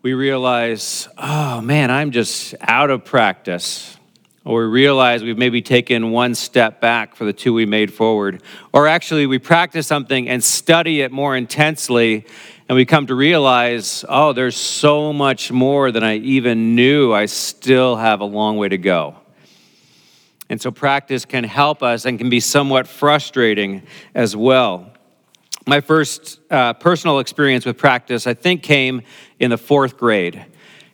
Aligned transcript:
we 0.00 0.14
realize, 0.14 1.08
oh 1.18 1.60
man, 1.60 1.90
I'm 1.90 2.10
just 2.10 2.54
out 2.62 2.88
of 2.88 3.04
practice 3.04 3.98
or 4.44 4.62
we 4.62 4.72
realize 4.72 5.22
we've 5.22 5.36
maybe 5.36 5.60
taken 5.60 6.10
one 6.10 6.34
step 6.34 6.80
back 6.80 7.14
for 7.14 7.24
the 7.24 7.32
two 7.32 7.52
we 7.52 7.66
made 7.66 7.92
forward. 7.92 8.42
Or 8.72 8.86
actually, 8.86 9.26
we 9.26 9.38
practice 9.38 9.86
something 9.86 10.28
and 10.28 10.42
study 10.42 11.02
it 11.02 11.12
more 11.12 11.36
intensely, 11.36 12.24
and 12.70 12.76
we 12.76 12.84
come 12.84 13.08
to 13.08 13.16
realize, 13.16 14.04
oh, 14.08 14.32
there's 14.32 14.56
so 14.56 15.12
much 15.12 15.50
more 15.50 15.90
than 15.90 16.04
I 16.04 16.18
even 16.18 16.76
knew. 16.76 17.12
I 17.12 17.26
still 17.26 17.96
have 17.96 18.20
a 18.20 18.24
long 18.24 18.58
way 18.58 18.68
to 18.68 18.78
go. 18.78 19.16
And 20.48 20.60
so, 20.60 20.70
practice 20.70 21.24
can 21.24 21.42
help 21.42 21.82
us 21.82 22.04
and 22.04 22.16
can 22.16 22.30
be 22.30 22.38
somewhat 22.38 22.86
frustrating 22.86 23.82
as 24.14 24.36
well. 24.36 24.92
My 25.66 25.80
first 25.80 26.38
uh, 26.48 26.74
personal 26.74 27.18
experience 27.18 27.66
with 27.66 27.76
practice, 27.76 28.28
I 28.28 28.34
think, 28.34 28.62
came 28.62 29.02
in 29.40 29.50
the 29.50 29.58
fourth 29.58 29.96
grade. 29.96 30.46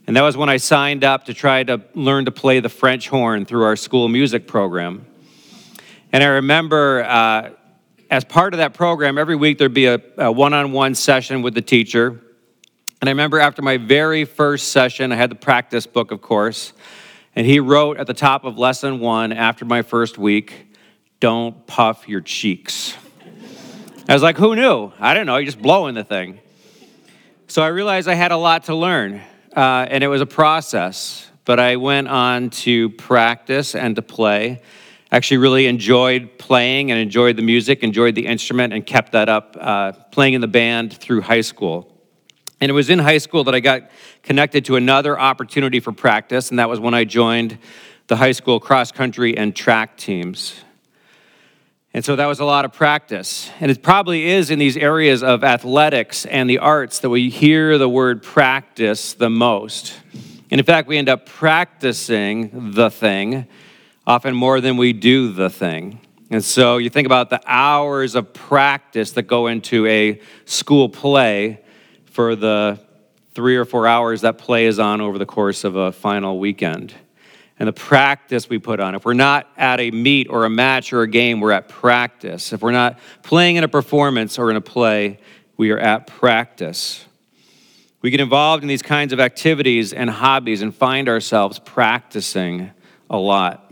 And 0.06 0.16
that 0.16 0.22
was 0.22 0.34
when 0.34 0.48
I 0.48 0.56
signed 0.56 1.04
up 1.04 1.26
to 1.26 1.34
try 1.34 1.62
to 1.62 1.82
learn 1.92 2.24
to 2.24 2.30
play 2.30 2.60
the 2.60 2.70
French 2.70 3.10
horn 3.10 3.44
through 3.44 3.64
our 3.64 3.76
school 3.76 4.08
music 4.08 4.46
program. 4.46 5.04
And 6.10 6.24
I 6.24 6.28
remember 6.28 7.04
uh, 7.04 7.50
as 8.10 8.24
part 8.24 8.54
of 8.54 8.58
that 8.58 8.74
program, 8.74 9.18
every 9.18 9.36
week 9.36 9.58
there'd 9.58 9.74
be 9.74 9.86
a 9.86 9.98
one 10.30 10.54
on 10.54 10.72
one 10.72 10.94
session 10.94 11.42
with 11.42 11.54
the 11.54 11.62
teacher. 11.62 12.20
And 13.00 13.08
I 13.08 13.12
remember 13.12 13.38
after 13.38 13.62
my 13.62 13.76
very 13.76 14.24
first 14.24 14.68
session, 14.68 15.12
I 15.12 15.16
had 15.16 15.30
the 15.30 15.36
practice 15.36 15.86
book, 15.86 16.12
of 16.12 16.22
course, 16.22 16.72
and 17.34 17.46
he 17.46 17.60
wrote 17.60 17.98
at 17.98 18.06
the 18.06 18.14
top 18.14 18.44
of 18.44 18.58
lesson 18.58 19.00
one 19.00 19.32
after 19.32 19.64
my 19.64 19.82
first 19.82 20.18
week, 20.18 20.76
Don't 21.20 21.66
puff 21.66 22.08
your 22.08 22.20
cheeks. 22.20 22.96
I 24.08 24.14
was 24.14 24.22
like, 24.22 24.36
Who 24.38 24.54
knew? 24.54 24.92
I 24.98 25.14
don't 25.14 25.26
know, 25.26 25.36
you're 25.36 25.46
just 25.46 25.60
blowing 25.60 25.94
the 25.94 26.04
thing. 26.04 26.40
So 27.48 27.62
I 27.62 27.68
realized 27.68 28.08
I 28.08 28.14
had 28.14 28.32
a 28.32 28.36
lot 28.36 28.64
to 28.64 28.74
learn 28.74 29.20
uh, 29.54 29.86
and 29.88 30.02
it 30.02 30.08
was 30.08 30.20
a 30.20 30.26
process. 30.26 31.28
But 31.44 31.60
I 31.60 31.76
went 31.76 32.08
on 32.08 32.50
to 32.50 32.90
practice 32.90 33.76
and 33.76 33.94
to 33.94 34.02
play. 34.02 34.62
Actually, 35.12 35.36
really 35.36 35.66
enjoyed 35.66 36.36
playing 36.36 36.90
and 36.90 36.98
enjoyed 36.98 37.36
the 37.36 37.42
music, 37.42 37.82
enjoyed 37.82 38.14
the 38.14 38.26
instrument, 38.26 38.72
and 38.72 38.84
kept 38.84 39.12
that 39.12 39.28
up, 39.28 39.56
uh, 39.60 39.92
playing 40.10 40.34
in 40.34 40.40
the 40.40 40.48
band 40.48 40.92
through 40.92 41.20
high 41.20 41.40
school. 41.40 41.92
And 42.60 42.70
it 42.70 42.72
was 42.72 42.90
in 42.90 42.98
high 42.98 43.18
school 43.18 43.44
that 43.44 43.54
I 43.54 43.60
got 43.60 43.90
connected 44.22 44.64
to 44.64 44.76
another 44.76 45.18
opportunity 45.18 45.78
for 45.78 45.92
practice, 45.92 46.50
and 46.50 46.58
that 46.58 46.68
was 46.68 46.80
when 46.80 46.94
I 46.94 47.04
joined 47.04 47.58
the 48.08 48.16
high 48.16 48.32
school 48.32 48.58
cross 48.58 48.90
country 48.90 49.36
and 49.36 49.54
track 49.54 49.96
teams. 49.96 50.56
And 51.92 52.04
so 52.04 52.16
that 52.16 52.26
was 52.26 52.40
a 52.40 52.44
lot 52.44 52.64
of 52.64 52.72
practice. 52.72 53.50
And 53.58 53.70
it 53.70 53.82
probably 53.82 54.26
is 54.26 54.50
in 54.50 54.58
these 54.58 54.76
areas 54.76 55.22
of 55.22 55.42
athletics 55.42 56.26
and 56.26 56.48
the 56.48 56.58
arts 56.58 56.98
that 56.98 57.10
we 57.10 57.30
hear 57.30 57.78
the 57.78 57.88
word 57.88 58.22
practice 58.22 59.14
the 59.14 59.30
most. 59.30 59.98
And 60.50 60.60
in 60.60 60.64
fact, 60.66 60.88
we 60.88 60.98
end 60.98 61.08
up 61.08 61.26
practicing 61.26 62.72
the 62.72 62.90
thing 62.90 63.46
often 64.06 64.34
more 64.34 64.60
than 64.60 64.76
we 64.76 64.92
do 64.92 65.32
the 65.32 65.50
thing. 65.50 66.00
And 66.30 66.42
so 66.44 66.78
you 66.78 66.90
think 66.90 67.06
about 67.06 67.30
the 67.30 67.40
hours 67.46 68.14
of 68.14 68.32
practice 68.32 69.12
that 69.12 69.22
go 69.22 69.46
into 69.46 69.86
a 69.86 70.20
school 70.44 70.88
play 70.88 71.60
for 72.06 72.34
the 72.34 72.80
three 73.34 73.56
or 73.56 73.64
four 73.64 73.86
hours 73.86 74.22
that 74.22 74.38
play 74.38 74.66
is 74.66 74.78
on 74.78 75.00
over 75.00 75.18
the 75.18 75.26
course 75.26 75.64
of 75.64 75.76
a 75.76 75.92
final 75.92 76.38
weekend 76.38 76.94
and 77.58 77.68
the 77.68 77.72
practice 77.72 78.48
we 78.48 78.58
put 78.58 78.80
on. 78.80 78.94
If 78.94 79.04
we're 79.04 79.14
not 79.14 79.48
at 79.56 79.80
a 79.80 79.90
meet 79.90 80.28
or 80.28 80.44
a 80.44 80.50
match 80.50 80.92
or 80.92 81.02
a 81.02 81.08
game, 81.08 81.40
we're 81.40 81.52
at 81.52 81.68
practice. 81.68 82.52
If 82.52 82.62
we're 82.62 82.72
not 82.72 82.98
playing 83.22 83.56
in 83.56 83.64
a 83.64 83.68
performance 83.68 84.38
or 84.38 84.50
in 84.50 84.56
a 84.56 84.60
play, 84.60 85.18
we 85.56 85.70
are 85.70 85.78
at 85.78 86.06
practice. 86.06 87.04
We 88.02 88.10
get 88.10 88.20
involved 88.20 88.62
in 88.62 88.68
these 88.68 88.82
kinds 88.82 89.12
of 89.12 89.20
activities 89.20 89.92
and 89.92 90.10
hobbies 90.10 90.62
and 90.62 90.74
find 90.74 91.08
ourselves 91.08 91.58
practicing 91.58 92.70
a 93.08 93.16
lot. 93.16 93.65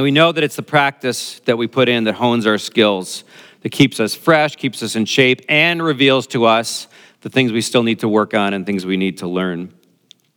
And 0.00 0.04
we 0.04 0.12
know 0.12 0.32
that 0.32 0.42
it's 0.42 0.56
the 0.56 0.62
practice 0.62 1.40
that 1.40 1.58
we 1.58 1.66
put 1.66 1.86
in 1.86 2.04
that 2.04 2.14
hones 2.14 2.46
our 2.46 2.56
skills, 2.56 3.22
that 3.60 3.68
keeps 3.68 4.00
us 4.00 4.14
fresh, 4.14 4.56
keeps 4.56 4.82
us 4.82 4.96
in 4.96 5.04
shape, 5.04 5.42
and 5.46 5.82
reveals 5.82 6.26
to 6.28 6.46
us 6.46 6.88
the 7.20 7.28
things 7.28 7.52
we 7.52 7.60
still 7.60 7.82
need 7.82 7.98
to 7.98 8.08
work 8.08 8.32
on 8.32 8.54
and 8.54 8.64
things 8.64 8.86
we 8.86 8.96
need 8.96 9.18
to 9.18 9.26
learn. 9.26 9.74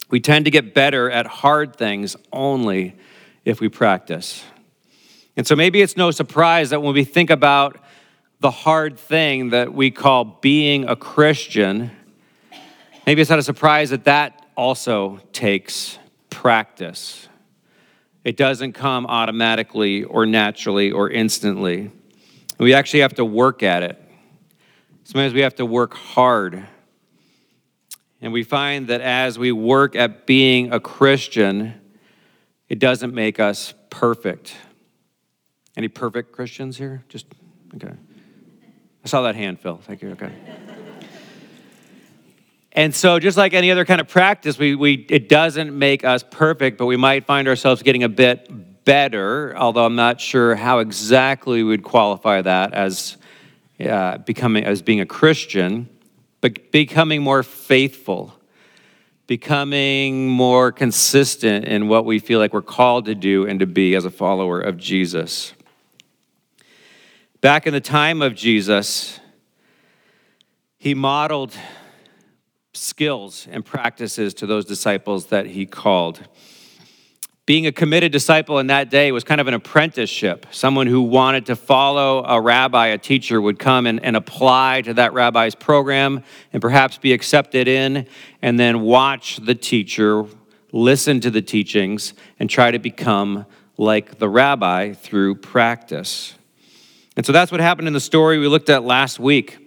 We 0.09 0.19
tend 0.19 0.43
to 0.43 0.51
get 0.51 0.73
better 0.73 1.09
at 1.09 1.27
hard 1.27 1.77
things 1.77 2.17
only 2.33 2.97
if 3.45 3.61
we 3.61 3.69
practice. 3.69 4.43
And 5.37 5.47
so 5.47 5.55
maybe 5.55 5.81
it's 5.81 5.95
no 5.95 6.11
surprise 6.11 6.71
that 6.71 6.81
when 6.81 6.93
we 6.93 7.05
think 7.05 7.29
about 7.29 7.79
the 8.41 8.51
hard 8.51 8.99
thing 8.99 9.51
that 9.51 9.73
we 9.73 9.91
call 9.91 10.25
being 10.25 10.89
a 10.89 10.97
Christian, 10.97 11.89
maybe 13.07 13.21
it's 13.21 13.29
not 13.29 13.39
a 13.39 13.43
surprise 13.43 13.91
that 13.91 14.03
that 14.03 14.45
also 14.57 15.21
takes 15.31 15.99
practice. 16.29 17.29
It 18.23 18.37
doesn't 18.37 18.73
come 18.73 19.05
automatically 19.05 20.03
or 20.03 20.25
naturally 20.25 20.91
or 20.91 21.09
instantly. 21.09 21.91
We 22.57 22.73
actually 22.73 23.01
have 23.01 23.15
to 23.15 23.25
work 23.25 23.63
at 23.63 23.83
it. 23.83 23.99
Sometimes 25.03 25.33
we 25.33 25.41
have 25.41 25.55
to 25.55 25.65
work 25.65 25.93
hard 25.93 26.65
and 28.23 28.31
we 28.31 28.43
find 28.43 28.87
that 28.87 29.01
as 29.01 29.37
we 29.37 29.51
work 29.51 29.97
at 29.97 30.25
being 30.25 30.71
a 30.71 30.79
Christian, 30.79 31.73
it 32.69 32.79
doesn't 32.79 33.13
make 33.13 33.37
us 33.37 33.73
perfect. 33.89 34.55
Any 35.75 35.89
perfect 35.89 36.31
Christians 36.31 36.77
here? 36.77 37.03
Just, 37.09 37.25
okay. 37.75 37.91
I 39.03 39.07
saw 39.09 39.23
that 39.23 39.35
hand, 39.35 39.59
Phil. 39.59 39.75
Thank 39.75 40.01
you. 40.01 40.11
Okay. 40.11 40.31
And 42.73 42.93
so, 42.93 43.19
just 43.19 43.37
like 43.37 43.53
any 43.53 43.71
other 43.71 43.85
kind 43.85 44.01
of 44.01 44.07
practice, 44.07 44.57
we, 44.57 44.75
we, 44.75 45.05
it 45.09 45.29
doesn't 45.29 45.77
make 45.77 46.03
us 46.03 46.23
perfect, 46.23 46.77
but 46.77 46.87
we 46.87 46.97
might 46.97 47.25
find 47.25 47.47
ourselves 47.47 47.83
getting 47.83 48.03
a 48.03 48.09
bit 48.09 48.83
better, 48.83 49.55
although 49.55 49.85
I'm 49.85 49.95
not 49.95 50.19
sure 50.19 50.55
how 50.55 50.79
exactly 50.79 51.63
we 51.63 51.69
would 51.69 51.83
qualify 51.83 52.41
that 52.41 52.73
as 52.73 53.17
uh, 53.79 54.17
becoming 54.17 54.65
as 54.65 54.81
being 54.81 54.99
a 54.99 55.05
Christian 55.05 55.89
but 56.43 56.73
becoming 56.73 57.21
more 57.21 57.41
faithful, 57.41 58.37
becoming 59.27 60.27
more 60.27 60.73
consistent 60.73 61.63
in 61.63 61.87
what 61.87 62.03
we 62.03 62.19
feel 62.19 62.37
like 62.37 62.51
we're 62.51 62.61
called 62.61 63.05
to 63.05 63.15
do 63.15 63.47
and 63.47 63.61
to 63.61 63.65
be 63.65 63.95
as 63.95 64.03
a 64.03 64.09
follower 64.09 64.59
of 64.59 64.75
Jesus. 64.75 65.53
Back 67.39 67.65
in 67.65 67.71
the 67.71 67.79
time 67.79 68.21
of 68.21 68.35
Jesus, 68.35 69.21
he 70.77 70.93
modeled 70.93 71.55
skills 72.73 73.47
and 73.51 73.63
practices 73.63 74.33
to 74.35 74.45
those 74.45 74.65
disciples 74.65 75.27
that 75.27 75.47
he 75.47 75.65
called. 75.65 76.27
Being 77.45 77.67
a 77.67 77.73
committed 77.73 78.13
disciple 78.13 78.57
in 78.59 78.67
that 78.67 78.89
day 78.89 79.11
was 79.11 79.25
kind 79.25 79.41
of 79.41 79.47
an 79.47 79.53
apprenticeship. 79.53 80.45
Someone 80.51 80.87
who 80.87 81.01
wanted 81.01 81.45
to 81.47 81.57
follow 81.57 82.23
a 82.23 82.39
rabbi, 82.39 82.87
a 82.87 82.97
teacher, 82.97 83.41
would 83.41 83.59
come 83.59 83.85
and, 83.85 84.01
and 84.03 84.15
apply 84.15 84.81
to 84.83 84.93
that 84.93 85.11
rabbi's 85.11 85.53
program 85.53 86.23
and 86.53 86.61
perhaps 86.61 86.97
be 86.97 87.11
accepted 87.11 87.67
in, 87.67 88.07
and 88.41 88.57
then 88.57 88.79
watch 88.79 89.37
the 89.37 89.55
teacher, 89.55 90.25
listen 90.71 91.19
to 91.19 91.29
the 91.29 91.41
teachings, 91.41 92.13
and 92.39 92.49
try 92.49 92.71
to 92.71 92.79
become 92.79 93.45
like 93.77 94.19
the 94.19 94.29
rabbi 94.29 94.93
through 94.93 95.35
practice. 95.35 96.35
And 97.17 97.25
so 97.25 97.33
that's 97.33 97.51
what 97.51 97.59
happened 97.59 97.89
in 97.89 97.93
the 97.93 97.99
story 97.99 98.39
we 98.39 98.47
looked 98.47 98.69
at 98.69 98.83
last 98.85 99.19
week. 99.19 99.62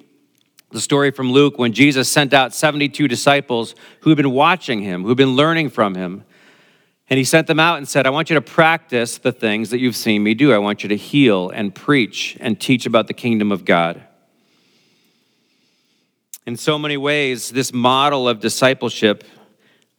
The 0.76 0.82
story 0.82 1.10
from 1.10 1.32
Luke 1.32 1.58
when 1.58 1.72
Jesus 1.72 2.06
sent 2.06 2.34
out 2.34 2.54
72 2.54 3.08
disciples 3.08 3.74
who 4.00 4.10
had 4.10 4.18
been 4.18 4.32
watching 4.32 4.82
him, 4.82 5.04
who 5.04 5.08
had 5.08 5.16
been 5.16 5.34
learning 5.34 5.70
from 5.70 5.94
him. 5.94 6.22
And 7.08 7.16
he 7.16 7.24
sent 7.24 7.46
them 7.46 7.58
out 7.58 7.78
and 7.78 7.88
said, 7.88 8.06
I 8.06 8.10
want 8.10 8.28
you 8.28 8.34
to 8.34 8.42
practice 8.42 9.16
the 9.16 9.32
things 9.32 9.70
that 9.70 9.78
you've 9.78 9.96
seen 9.96 10.22
me 10.22 10.34
do. 10.34 10.52
I 10.52 10.58
want 10.58 10.82
you 10.82 10.90
to 10.90 10.96
heal 10.96 11.48
and 11.48 11.74
preach 11.74 12.36
and 12.40 12.60
teach 12.60 12.84
about 12.84 13.06
the 13.06 13.14
kingdom 13.14 13.52
of 13.52 13.64
God. 13.64 14.02
In 16.46 16.58
so 16.58 16.78
many 16.78 16.98
ways, 16.98 17.48
this 17.48 17.72
model 17.72 18.28
of 18.28 18.40
discipleship 18.40 19.24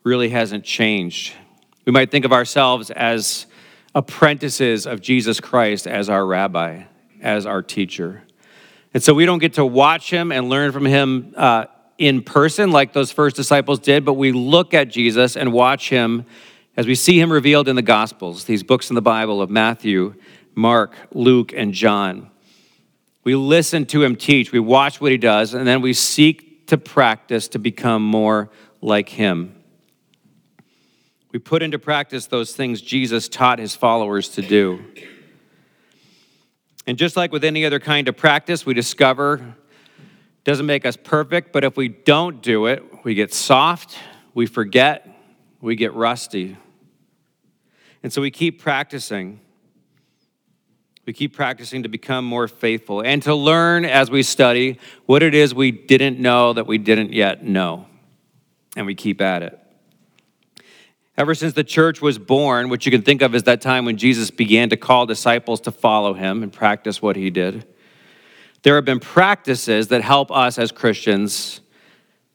really 0.04 0.30
hasn't 0.30 0.64
changed. 0.64 1.34
We 1.88 1.92
might 1.92 2.12
think 2.12 2.24
of 2.24 2.32
ourselves 2.32 2.92
as 2.92 3.48
apprentices 3.96 4.86
of 4.86 5.02
Jesus 5.02 5.40
Christ 5.40 5.88
as 5.88 6.08
our 6.08 6.24
rabbi, 6.24 6.84
as 7.20 7.48
our 7.48 7.64
teacher. 7.64 8.22
And 8.94 9.04
so 9.04 9.14
we 9.14 9.26
don't 9.26 9.40
get 9.40 9.54
to 9.54 9.66
watch 9.66 10.10
him 10.10 10.32
and 10.32 10.50
learn 10.50 10.72
from 10.72 10.86
him 10.86 11.34
uh, 11.36 11.66
in 11.98 12.22
person 12.22 12.72
like 12.72 12.94
those 12.94 13.12
first 13.12 13.36
disciples 13.36 13.80
did, 13.80 14.06
but 14.06 14.14
we 14.14 14.32
look 14.32 14.74
at 14.74 14.90
Jesus 14.90 15.36
and 15.36 15.52
watch 15.52 15.90
him 15.90 16.26
as 16.76 16.86
we 16.86 16.96
see 16.96 17.20
him 17.20 17.32
revealed 17.32 17.68
in 17.68 17.76
the 17.76 17.82
Gospels, 17.82 18.44
these 18.46 18.62
books 18.62 18.90
in 18.90 18.96
the 18.96 19.02
Bible 19.02 19.42
of 19.42 19.50
Matthew, 19.50 20.14
Mark, 20.54 20.94
Luke, 21.12 21.52
and 21.54 21.74
John. 21.74 22.30
We 23.24 23.36
listen 23.36 23.86
to 23.88 24.04
him 24.04 24.16
teach, 24.16 24.52
we 24.52 24.60
watch 24.60 25.02
what 25.02 25.12
he 25.12 25.18
does, 25.18 25.54
and 25.54 25.68
then 25.68 25.82
we 25.82 25.94
seek 25.94 26.68
to 26.68 26.78
practice 26.78 27.48
to 27.50 27.60
become 27.60 28.04
more 28.04 28.52
like 28.82 29.10
him. 29.10 29.56
We 31.32 31.40
put 31.40 31.62
into 31.62 31.80
practice 31.80 32.28
those 32.28 32.56
things 32.56 32.82
Jesus 32.82 33.28
taught 33.28 33.60
his 33.60 33.76
followers 33.76 34.30
to 34.30 34.42
do. 34.42 34.86
And 36.88 36.98
just 36.98 37.18
like 37.18 37.34
with 37.34 37.44
any 37.44 37.66
other 37.66 37.82
kind 37.82 38.08
of 38.08 38.16
practice, 38.16 38.66
we 38.66 38.74
discover 38.74 39.56
doesn't 40.46 40.66
make 40.66 40.86
us 40.86 40.96
perfect, 40.96 41.52
but 41.52 41.66
if 41.66 41.76
we 41.76 41.90
don't 41.90 42.42
do 42.42 42.68
it, 42.68 42.82
we 43.04 43.14
get 43.14 43.34
soft, 43.34 43.98
we 44.34 44.46
forget, 44.46 45.06
we 45.60 45.76
get 45.76 45.94
rusty. 45.94 46.56
And 48.02 48.14
so 48.14 48.22
we 48.22 48.32
keep 48.32 48.62
practicing. 48.62 49.42
We 51.06 51.12
keep 51.12 51.36
practicing 51.36 51.84
to 51.84 51.90
become 51.90 52.24
more 52.24 52.48
faithful 52.48 53.02
and 53.02 53.22
to 53.24 53.36
learn 53.36 53.84
as 53.84 54.10
we 54.10 54.24
study 54.24 54.80
what 55.06 55.22
it 55.22 55.36
is 55.36 55.54
we 55.54 55.72
didn't 55.72 56.18
know 56.18 56.54
that 56.54 56.68
we 56.68 56.78
didn't 56.78 57.12
yet 57.12 57.44
know. 57.44 57.86
And 58.78 58.86
we 58.86 58.96
keep 58.96 59.20
at 59.20 59.44
it. 59.44 59.60
Ever 61.18 61.34
since 61.34 61.54
the 61.54 61.64
church 61.64 62.02
was 62.02 62.20
born, 62.20 62.70
which 62.70 62.86
you 62.86 62.92
can 62.92 63.02
think 63.02 63.24
of 63.24 63.34
as 63.34 63.44
that 63.44 63.60
time 63.60 63.86
when 63.86 63.98
Jesus 63.98 64.30
began 64.30 64.70
to 64.70 64.78
call 64.78 65.08
disciples 65.08 65.60
to 65.62 65.72
follow 65.72 66.14
him 66.14 66.44
and 66.44 66.54
practice 66.54 67.02
what 67.02 67.16
he 67.16 67.32
did, 67.32 67.66
there 68.62 68.76
have 68.76 68.86
been 68.86 69.00
practices 69.00 69.88
that 69.88 70.02
help 70.02 70.32
us 70.32 70.60
as 70.60 70.72
Christians 70.72 71.62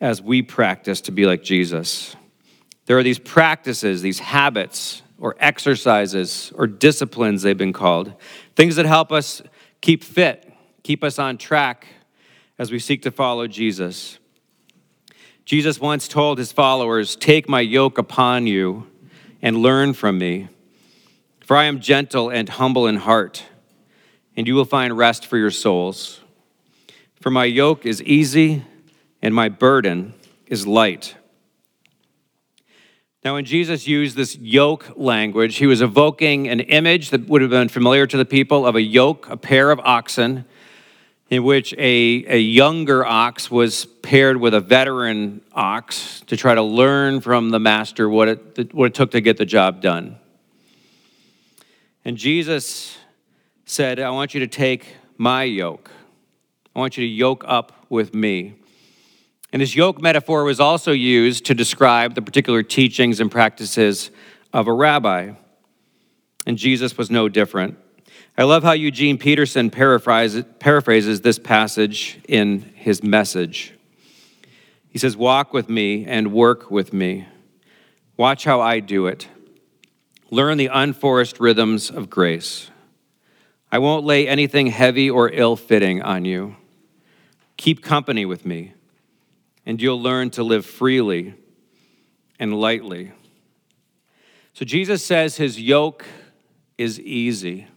as 0.00 0.20
we 0.20 0.42
practice 0.42 1.00
to 1.02 1.12
be 1.12 1.26
like 1.26 1.44
Jesus. 1.44 2.16
There 2.86 2.98
are 2.98 3.04
these 3.04 3.20
practices, 3.20 4.02
these 4.02 4.18
habits, 4.18 5.02
or 5.18 5.36
exercises, 5.38 6.52
or 6.56 6.66
disciplines, 6.66 7.42
they've 7.42 7.56
been 7.56 7.72
called, 7.72 8.12
things 8.56 8.74
that 8.74 8.86
help 8.86 9.12
us 9.12 9.40
keep 9.80 10.02
fit, 10.02 10.52
keep 10.82 11.04
us 11.04 11.20
on 11.20 11.38
track 11.38 11.86
as 12.58 12.72
we 12.72 12.80
seek 12.80 13.02
to 13.02 13.12
follow 13.12 13.46
Jesus. 13.46 14.18
Jesus 15.44 15.80
once 15.80 16.06
told 16.06 16.38
his 16.38 16.52
followers, 16.52 17.16
Take 17.16 17.48
my 17.48 17.60
yoke 17.60 17.98
upon 17.98 18.46
you 18.46 18.86
and 19.40 19.56
learn 19.56 19.92
from 19.92 20.18
me, 20.18 20.48
for 21.44 21.56
I 21.56 21.64
am 21.64 21.80
gentle 21.80 22.30
and 22.30 22.48
humble 22.48 22.86
in 22.86 22.96
heart, 22.96 23.44
and 24.36 24.46
you 24.46 24.54
will 24.54 24.64
find 24.64 24.96
rest 24.96 25.26
for 25.26 25.36
your 25.36 25.50
souls. 25.50 26.20
For 27.20 27.30
my 27.30 27.44
yoke 27.44 27.84
is 27.84 28.02
easy 28.02 28.64
and 29.20 29.34
my 29.34 29.48
burden 29.48 30.14
is 30.46 30.66
light. 30.66 31.16
Now, 33.24 33.34
when 33.34 33.44
Jesus 33.44 33.86
used 33.86 34.16
this 34.16 34.36
yoke 34.36 34.92
language, 34.96 35.56
he 35.56 35.66
was 35.66 35.80
evoking 35.80 36.48
an 36.48 36.58
image 36.58 37.10
that 37.10 37.28
would 37.28 37.40
have 37.40 37.50
been 37.50 37.68
familiar 37.68 38.04
to 38.08 38.16
the 38.16 38.24
people 38.24 38.66
of 38.66 38.74
a 38.74 38.82
yoke, 38.82 39.28
a 39.30 39.36
pair 39.36 39.70
of 39.70 39.78
oxen 39.80 40.44
in 41.32 41.42
which 41.44 41.72
a, 41.78 42.26
a 42.28 42.38
younger 42.38 43.06
ox 43.06 43.50
was 43.50 43.86
paired 43.86 44.36
with 44.36 44.52
a 44.52 44.60
veteran 44.60 45.40
ox 45.54 46.20
to 46.26 46.36
try 46.36 46.54
to 46.54 46.60
learn 46.60 47.22
from 47.22 47.48
the 47.48 47.58
master 47.58 48.06
what 48.06 48.28
it, 48.28 48.74
what 48.74 48.88
it 48.88 48.94
took 48.94 49.12
to 49.12 49.20
get 49.22 49.38
the 49.38 49.46
job 49.46 49.80
done. 49.80 50.18
And 52.04 52.18
Jesus 52.18 52.98
said, 53.64 53.98
I 53.98 54.10
want 54.10 54.34
you 54.34 54.40
to 54.40 54.46
take 54.46 54.94
my 55.16 55.44
yoke. 55.44 55.90
I 56.76 56.80
want 56.80 56.98
you 56.98 57.04
to 57.06 57.10
yoke 57.10 57.44
up 57.46 57.86
with 57.88 58.14
me. 58.14 58.56
And 59.54 59.62
this 59.62 59.74
yoke 59.74 60.02
metaphor 60.02 60.44
was 60.44 60.60
also 60.60 60.92
used 60.92 61.46
to 61.46 61.54
describe 61.54 62.14
the 62.14 62.20
particular 62.20 62.62
teachings 62.62 63.20
and 63.20 63.30
practices 63.30 64.10
of 64.52 64.66
a 64.66 64.72
rabbi. 64.72 65.32
And 66.44 66.58
Jesus 66.58 66.98
was 66.98 67.10
no 67.10 67.30
different. 67.30 67.78
I 68.42 68.44
love 68.44 68.64
how 68.64 68.72
Eugene 68.72 69.18
Peterson 69.18 69.70
paraphrases 69.70 71.20
this 71.20 71.38
passage 71.38 72.18
in 72.26 72.62
his 72.74 73.00
message. 73.00 73.72
He 74.88 74.98
says, 74.98 75.16
Walk 75.16 75.52
with 75.52 75.68
me 75.68 76.04
and 76.06 76.32
work 76.32 76.68
with 76.68 76.92
me. 76.92 77.28
Watch 78.16 78.42
how 78.42 78.60
I 78.60 78.80
do 78.80 79.06
it. 79.06 79.28
Learn 80.32 80.58
the 80.58 80.66
unforced 80.66 81.38
rhythms 81.38 81.88
of 81.88 82.10
grace. 82.10 82.68
I 83.70 83.78
won't 83.78 84.04
lay 84.04 84.26
anything 84.26 84.66
heavy 84.66 85.08
or 85.08 85.30
ill 85.30 85.54
fitting 85.54 86.02
on 86.02 86.24
you. 86.24 86.56
Keep 87.56 87.80
company 87.80 88.26
with 88.26 88.44
me, 88.44 88.72
and 89.64 89.80
you'll 89.80 90.02
learn 90.02 90.30
to 90.30 90.42
live 90.42 90.66
freely 90.66 91.34
and 92.40 92.60
lightly. 92.60 93.12
So 94.52 94.64
Jesus 94.64 95.06
says 95.06 95.36
his 95.36 95.60
yoke 95.60 96.04
is 96.76 96.98
easy. 96.98 97.68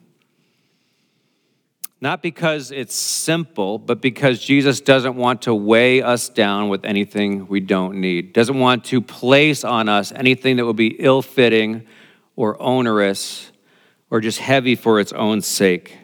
Not 2.02 2.22
because 2.22 2.72
it's 2.72 2.94
simple, 2.94 3.80
but 3.80 4.02
because 4.02 4.40
Jesus 4.40 4.82
doesn't 4.82 5.16
want 5.16 5.44
to 5.44 5.56
weigh 5.56 6.02
us 6.02 6.30
down 6.30 6.70
with 6.70 6.84
anything 6.84 7.48
we 7.48 7.62
don't 7.62 8.00
need, 8.02 8.34
doesn't 8.34 8.60
want 8.60 8.84
to 8.86 9.02
place 9.02 9.64
on 9.64 9.88
us 9.88 10.12
anything 10.12 10.58
that 10.58 10.66
would 10.66 10.76
be 10.76 10.96
ill 11.00 11.22
fitting 11.22 11.88
or 12.36 12.62
onerous 12.62 13.52
or 14.10 14.20
just 14.20 14.40
heavy 14.40 14.76
for 14.76 15.00
its 15.00 15.14
own 15.14 15.42
sake. 15.42 15.98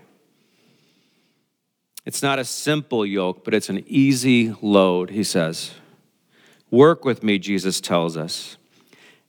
It's 2.06 2.24
not 2.24 2.40
a 2.40 2.46
simple 2.46 3.06
yoke, 3.06 3.44
but 3.44 3.54
it's 3.54 3.70
an 3.70 3.84
easy 3.86 4.56
load, 4.62 5.12
he 5.12 5.24
says. 5.24 5.72
Work 6.72 7.06
with 7.06 7.22
me, 7.22 7.38
Jesus 7.38 7.80
tells 7.80 8.18
us. 8.18 8.58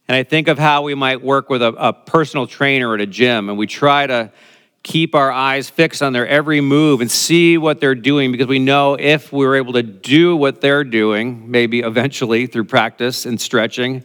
And 0.08 0.16
I 0.16 0.22
think 0.22 0.48
of 0.48 0.58
how 0.58 0.82
we 0.82 0.94
might 0.94 1.22
work 1.22 1.50
with 1.50 1.62
a, 1.62 1.68
a 1.74 1.92
personal 1.92 2.46
trainer 2.46 2.94
at 2.94 3.00
a 3.00 3.06
gym, 3.06 3.48
and 3.48 3.58
we 3.58 3.66
try 3.66 4.06
to 4.06 4.32
keep 4.82 5.14
our 5.14 5.31
eyes 5.31 5.70
fixed 5.70 6.02
on 6.02 6.12
their 6.12 6.26
every 6.26 6.61
move 6.61 7.00
and 7.00 7.11
see 7.11 7.56
what 7.56 7.81
they're 7.81 7.94
doing 7.94 8.32
because 8.32 8.49
we 8.49 8.58
know 8.58 8.96
if 8.99 9.32
we're 9.32 9.56
able 9.56 9.75
to 9.75 9.82
do 9.82 10.37
what 10.37 10.61
they're 10.61 10.84
doing, 10.84 11.51
maybe 11.51 11.81
eventually 11.81 12.46
through 12.46 12.65
practice 12.65 13.24
and 13.24 13.41
stretching, 13.41 14.05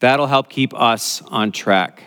that'll 0.00 0.26
help 0.26 0.48
keep 0.48 0.72
us 0.74 1.22
on 1.22 1.52
track. 1.52 2.02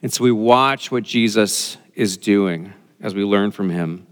And 0.00 0.12
so 0.12 0.22
we 0.22 0.30
watch 0.30 0.92
what 0.92 1.02
Jesus 1.02 1.76
is 1.94 2.16
doing 2.16 2.72
as 3.00 3.14
we 3.14 3.24
learn 3.24 3.50
from 3.50 3.70
him. 3.70 4.06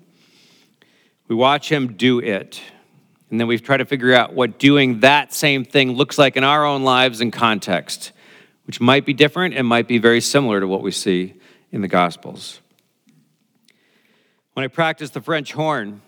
We 1.28 1.36
watch 1.36 1.70
him 1.70 1.94
do 1.94 2.18
it. 2.18 2.60
And 3.30 3.40
then 3.40 3.46
we 3.46 3.58
try 3.58 3.76
to 3.76 3.84
figure 3.84 4.14
out 4.14 4.32
what 4.32 4.58
doing 4.58 5.00
that 5.00 5.32
same 5.32 5.64
thing 5.64 5.92
looks 5.92 6.18
like 6.18 6.36
in 6.36 6.44
our 6.44 6.64
own 6.64 6.84
lives 6.84 7.20
and 7.20 7.32
context, 7.32 8.12
which 8.66 8.80
might 8.80 9.04
be 9.04 9.12
different 9.12 9.54
and 9.54 9.66
might 9.66 9.88
be 9.88 9.98
very 9.98 10.20
similar 10.20 10.60
to 10.60 10.66
what 10.66 10.82
we 10.82 10.90
see 10.90 11.34
in 11.72 11.82
the 11.82 11.88
Gospels. 11.88 12.60
When 14.56 14.64
I 14.64 14.68
practiced 14.68 15.12
the 15.12 15.20
French 15.20 15.52
horn, 15.52 16.00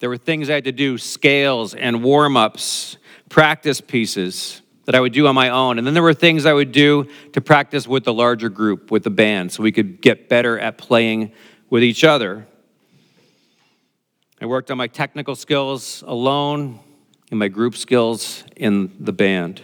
there 0.00 0.10
were 0.10 0.18
things 0.18 0.50
I 0.50 0.52
had 0.52 0.64
to 0.64 0.72
do, 0.72 0.98
scales 0.98 1.72
and 1.72 2.04
warm 2.04 2.36
ups, 2.36 2.98
practice 3.30 3.80
pieces 3.80 4.60
that 4.84 4.94
I 4.94 5.00
would 5.00 5.14
do 5.14 5.26
on 5.26 5.34
my 5.34 5.48
own. 5.48 5.78
And 5.78 5.86
then 5.86 5.94
there 5.94 6.02
were 6.02 6.12
things 6.12 6.44
I 6.44 6.52
would 6.52 6.70
do 6.70 7.08
to 7.32 7.40
practice 7.40 7.88
with 7.88 8.04
the 8.04 8.12
larger 8.12 8.50
group, 8.50 8.90
with 8.90 9.04
the 9.04 9.10
band, 9.10 9.52
so 9.52 9.62
we 9.62 9.72
could 9.72 10.02
get 10.02 10.28
better 10.28 10.58
at 10.58 10.76
playing 10.76 11.32
with 11.70 11.82
each 11.82 12.04
other. 12.04 12.46
I 14.38 14.44
worked 14.44 14.70
on 14.70 14.76
my 14.76 14.88
technical 14.88 15.34
skills 15.34 16.04
alone 16.06 16.80
and 17.30 17.38
my 17.38 17.48
group 17.48 17.74
skills 17.74 18.44
in 18.54 18.92
the 19.00 19.14
band. 19.14 19.62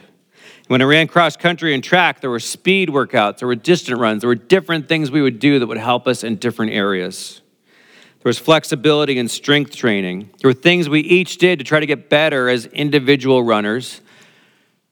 When 0.68 0.80
I 0.80 0.86
ran 0.86 1.08
cross 1.08 1.36
country 1.36 1.74
and 1.74 1.84
track, 1.84 2.22
there 2.22 2.30
were 2.30 2.40
speed 2.40 2.88
workouts, 2.88 3.40
there 3.40 3.48
were 3.48 3.54
distant 3.54 4.00
runs, 4.00 4.22
there 4.22 4.28
were 4.28 4.34
different 4.34 4.88
things 4.88 5.10
we 5.10 5.20
would 5.20 5.40
do 5.40 5.58
that 5.58 5.66
would 5.66 5.76
help 5.76 6.08
us 6.08 6.24
in 6.24 6.36
different 6.36 6.72
areas. 6.72 7.42
There 8.24 8.30
was 8.30 8.38
flexibility 8.38 9.18
and 9.18 9.30
strength 9.30 9.76
training. 9.76 10.30
There 10.40 10.48
were 10.48 10.54
things 10.54 10.88
we 10.88 11.00
each 11.00 11.36
did 11.36 11.58
to 11.58 11.64
try 11.64 11.78
to 11.78 11.84
get 11.84 12.08
better 12.08 12.48
as 12.48 12.64
individual 12.64 13.42
runners. 13.42 14.00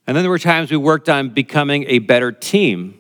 And 0.07 0.15
then 0.15 0.23
there 0.23 0.31
were 0.31 0.39
times 0.39 0.71
we 0.71 0.77
worked 0.77 1.09
on 1.09 1.31
becoming 1.31 1.87
a 1.89 2.01
better 2.01 2.31
team. 2.31 2.99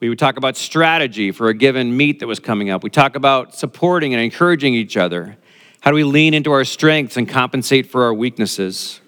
We 0.00 0.08
would 0.08 0.18
talk 0.18 0.36
about 0.36 0.56
strategy 0.56 1.30
for 1.30 1.48
a 1.48 1.54
given 1.54 1.96
meet 1.96 2.18
that 2.18 2.26
was 2.26 2.40
coming 2.40 2.70
up. 2.70 2.82
We 2.82 2.90
talk 2.90 3.14
about 3.14 3.54
supporting 3.54 4.14
and 4.14 4.20
encouraging 4.20 4.74
each 4.74 4.96
other. 4.96 5.36
How 5.78 5.92
do 5.92 5.94
we 5.94 6.02
lean 6.02 6.34
into 6.34 6.50
our 6.50 6.64
strengths 6.64 7.16
and 7.16 7.28
compensate 7.28 7.86
for 7.86 8.02
our 8.02 8.12
weaknesses? 8.12 9.00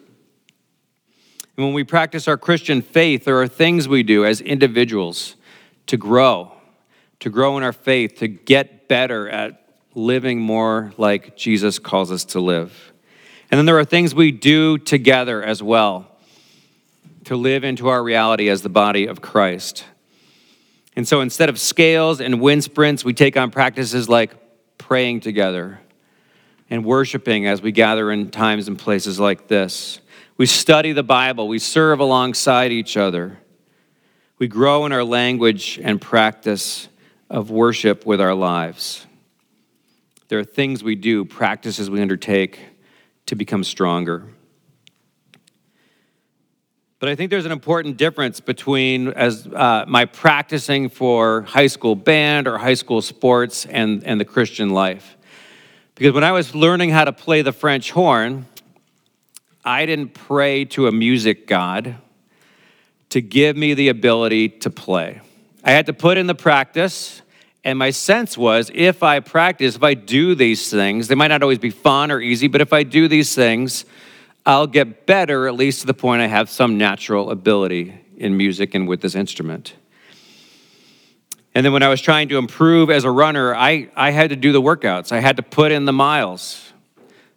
And 1.56 1.66
when 1.66 1.74
we 1.74 1.82
practice 1.82 2.28
our 2.28 2.38
Christian 2.38 2.80
faith, 2.80 3.24
there 3.24 3.42
are 3.42 3.48
things 3.48 3.88
we 3.88 4.04
do 4.04 4.24
as 4.24 4.40
individuals 4.40 5.34
to 5.88 5.96
grow, 5.96 6.52
to 7.18 7.28
grow 7.28 7.56
in 7.56 7.64
our 7.64 7.72
faith, 7.72 8.18
to 8.18 8.28
get 8.28 8.86
better 8.86 9.28
at 9.28 9.64
living 9.98 10.40
more 10.40 10.92
like 10.96 11.36
Jesus 11.36 11.78
calls 11.78 12.10
us 12.10 12.24
to 12.26 12.40
live. 12.40 12.92
And 13.50 13.58
then 13.58 13.66
there 13.66 13.78
are 13.78 13.84
things 13.84 14.14
we 14.14 14.30
do 14.30 14.78
together 14.78 15.42
as 15.42 15.62
well 15.62 16.06
to 17.24 17.36
live 17.36 17.64
into 17.64 17.88
our 17.88 18.02
reality 18.02 18.48
as 18.48 18.62
the 18.62 18.68
body 18.68 19.06
of 19.06 19.20
Christ. 19.20 19.84
And 20.96 21.06
so 21.06 21.20
instead 21.20 21.48
of 21.48 21.58
scales 21.58 22.20
and 22.20 22.40
wind 22.40 22.64
sprints, 22.64 23.04
we 23.04 23.12
take 23.12 23.36
on 23.36 23.50
practices 23.50 24.08
like 24.08 24.34
praying 24.78 25.20
together 25.20 25.80
and 26.70 26.84
worshiping 26.84 27.46
as 27.46 27.60
we 27.60 27.72
gather 27.72 28.10
in 28.10 28.30
times 28.30 28.68
and 28.68 28.78
places 28.78 29.18
like 29.18 29.48
this. 29.48 30.00
We 30.36 30.46
study 30.46 30.92
the 30.92 31.02
Bible, 31.02 31.48
we 31.48 31.58
serve 31.58 32.00
alongside 32.00 32.72
each 32.72 32.96
other. 32.96 33.38
We 34.38 34.46
grow 34.46 34.86
in 34.86 34.92
our 34.92 35.02
language 35.02 35.80
and 35.82 36.00
practice 36.00 36.88
of 37.28 37.50
worship 37.50 38.06
with 38.06 38.20
our 38.20 38.34
lives. 38.34 39.04
There 40.28 40.38
are 40.38 40.44
things 40.44 40.84
we 40.84 40.94
do, 40.94 41.24
practices 41.24 41.88
we 41.88 42.02
undertake 42.02 42.60
to 43.26 43.34
become 43.34 43.64
stronger. 43.64 44.26
But 46.98 47.08
I 47.08 47.14
think 47.14 47.30
there's 47.30 47.46
an 47.46 47.52
important 47.52 47.96
difference 47.96 48.40
between 48.40 49.08
as 49.08 49.46
uh, 49.46 49.84
my 49.88 50.04
practicing 50.04 50.88
for 50.88 51.42
high 51.42 51.68
school 51.68 51.94
band 51.94 52.46
or 52.48 52.58
high 52.58 52.74
school 52.74 53.00
sports 53.00 53.64
and, 53.66 54.04
and 54.04 54.20
the 54.20 54.24
Christian 54.24 54.70
life. 54.70 55.16
Because 55.94 56.12
when 56.12 56.24
I 56.24 56.32
was 56.32 56.54
learning 56.54 56.90
how 56.90 57.04
to 57.04 57.12
play 57.12 57.42
the 57.42 57.52
French 57.52 57.92
horn, 57.92 58.46
I 59.64 59.86
didn't 59.86 60.14
pray 60.14 60.64
to 60.66 60.88
a 60.88 60.92
music 60.92 61.46
god 61.46 61.96
to 63.10 63.20
give 63.22 63.56
me 63.56 63.74
the 63.74 63.88
ability 63.88 64.48
to 64.48 64.70
play. 64.70 65.20
I 65.64 65.70
had 65.70 65.86
to 65.86 65.92
put 65.92 66.18
in 66.18 66.26
the 66.26 66.34
practice, 66.34 67.22
and 67.64 67.78
my 67.78 67.90
sense 67.90 68.38
was 68.38 68.70
if 68.74 69.02
I 69.02 69.20
practice, 69.20 69.76
if 69.76 69.82
I 69.82 69.94
do 69.94 70.34
these 70.34 70.70
things, 70.70 71.08
they 71.08 71.14
might 71.14 71.28
not 71.28 71.42
always 71.42 71.58
be 71.58 71.70
fun 71.70 72.10
or 72.10 72.20
easy, 72.20 72.48
but 72.48 72.60
if 72.60 72.72
I 72.72 72.82
do 72.82 73.08
these 73.08 73.34
things, 73.34 73.84
I'll 74.46 74.66
get 74.66 75.06
better, 75.06 75.46
at 75.46 75.54
least 75.54 75.80
to 75.80 75.86
the 75.86 75.94
point 75.94 76.22
I 76.22 76.26
have 76.26 76.48
some 76.48 76.78
natural 76.78 77.30
ability 77.30 77.94
in 78.16 78.36
music 78.36 78.74
and 78.74 78.88
with 78.88 79.00
this 79.00 79.14
instrument. 79.14 79.74
And 81.54 81.64
then 81.64 81.72
when 81.72 81.82
I 81.82 81.88
was 81.88 82.00
trying 82.00 82.28
to 82.28 82.38
improve 82.38 82.88
as 82.88 83.04
a 83.04 83.10
runner, 83.10 83.54
I, 83.54 83.90
I 83.96 84.10
had 84.10 84.30
to 84.30 84.36
do 84.36 84.52
the 84.52 84.62
workouts. 84.62 85.12
I 85.12 85.18
had 85.18 85.36
to 85.38 85.42
put 85.42 85.72
in 85.72 85.84
the 85.86 85.92
miles, 85.92 86.72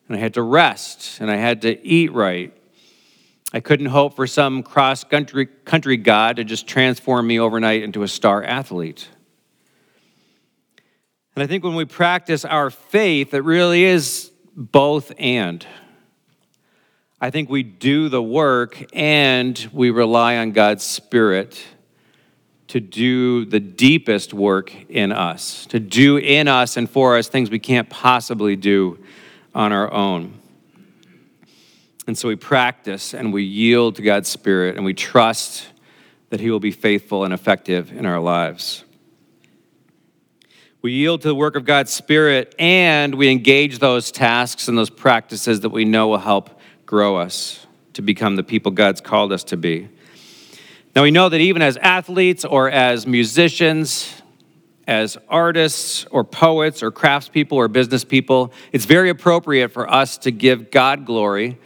and 0.08 0.16
I 0.16 0.20
had 0.20 0.36
to 0.36 0.42
rest, 0.42 1.20
and 1.20 1.32
I 1.32 1.38
had 1.38 1.64
to 1.64 1.86
eat 1.86 2.12
right. 2.12 2.54
I 3.52 3.60
couldn't 3.60 3.88
hope 3.88 4.16
for 4.16 4.28
some 4.28 4.64
cross 4.64 5.04
country, 5.04 5.48
country 5.48 5.98
god 5.98 6.38
to 6.38 6.44
just 6.44 6.68
transform 6.68 7.28
me 7.28 7.40
overnight 7.40 7.84
into 7.84 8.04
a 8.04 8.08
star 8.08 8.44
athlete. 8.44 9.10
And 11.36 11.44
I 11.44 11.48
think 11.48 11.64
when 11.64 11.76
we 11.76 11.86
practice 11.86 12.44
our 12.44 12.70
faith, 12.70 13.34
it 13.34 13.44
really 13.44 13.84
is 13.84 14.32
both 14.56 15.14
and. 15.18 15.66
I 17.22 17.30
think 17.30 17.50
we 17.50 17.64
do 17.64 18.10
the 18.10 18.22
work 18.22 18.84
and 18.94 19.70
we 19.72 19.92
rely 19.92 20.38
on 20.38 20.52
God's 20.52 20.84
Spirit 20.84 21.64
to 22.68 22.80
do 22.80 23.46
the 23.46 23.60
deepest 23.60 24.34
work 24.34 24.74
in 24.90 25.12
us, 25.12 25.66
to 25.68 25.80
do 25.80 26.18
in 26.18 26.48
us 26.48 26.78
and 26.78 26.90
for 26.90 27.18
us 27.18 27.28
things 27.28 27.50
we 27.50 27.60
can't 27.60 27.90
possibly 27.90 28.56
do 28.56 28.98
on 29.54 29.72
our 29.72 29.92
own. 29.92 30.34
And 32.08 32.18
so 32.18 32.28
we 32.28 32.36
practice 32.36 33.14
and 33.14 33.32
we 33.32 33.44
yield 33.44 33.96
to 33.98 34.02
God's 34.02 34.28
Spirit 34.28 34.76
and 34.76 34.84
we 34.84 34.94
trust 34.94 35.68
that 36.30 36.40
He 36.40 36.50
will 36.50 36.60
be 36.60 36.72
faithful 36.72 37.24
and 37.24 37.34
effective 37.34 37.92
in 37.92 38.06
our 38.06 38.20
lives. 38.20 38.84
We 40.82 40.94
yield 40.94 41.22
to 41.22 41.28
the 41.28 41.36
work 41.36 41.56
of 41.56 41.64
God's 41.64 41.92
Spirit 41.92 42.56
and 42.58 43.14
we 43.14 43.30
engage 43.30 43.78
those 43.78 44.12
tasks 44.12 44.68
and 44.68 44.76
those 44.76 44.90
practices 44.90 45.60
that 45.60 45.70
we 45.70 45.86
know 45.86 46.08
will 46.08 46.18
help 46.18 46.60
grow 46.88 47.18
us 47.18 47.68
to 47.94 48.02
become 48.02 48.36
the 48.36 48.42
people 48.42 48.72
God's 48.72 49.00
called 49.00 49.32
us 49.32 49.44
to 49.46 49.58
be. 49.58 49.90
Now, 50.96 51.04
we 51.04 51.12
know 51.12 51.30
that 51.30 51.40
even 51.40 51.62
as 51.62 51.78
athletes 51.78 52.44
or 52.44 52.70
as 52.70 53.06
musicians, 53.06 54.12
as 54.88 55.18
artists 55.30 56.06
or 56.06 56.24
poets 56.24 56.82
or 56.82 56.92
craftspeople 56.92 57.54
or 57.54 57.68
business 57.68 58.04
people, 58.04 58.52
it's 58.72 58.86
very 58.86 59.10
appropriate 59.10 59.70
for 59.70 59.88
us 59.88 60.18
to 60.20 60.32
give 60.32 60.72
God 60.72 61.06
glory 61.06 61.60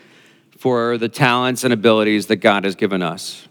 for 0.57 0.97
the 0.97 1.07
talents 1.07 1.63
and 1.63 1.71
abilities 1.71 2.27
that 2.27 2.37
God 2.37 2.65
has 2.65 2.75
given 2.75 3.01
us. 3.01 3.47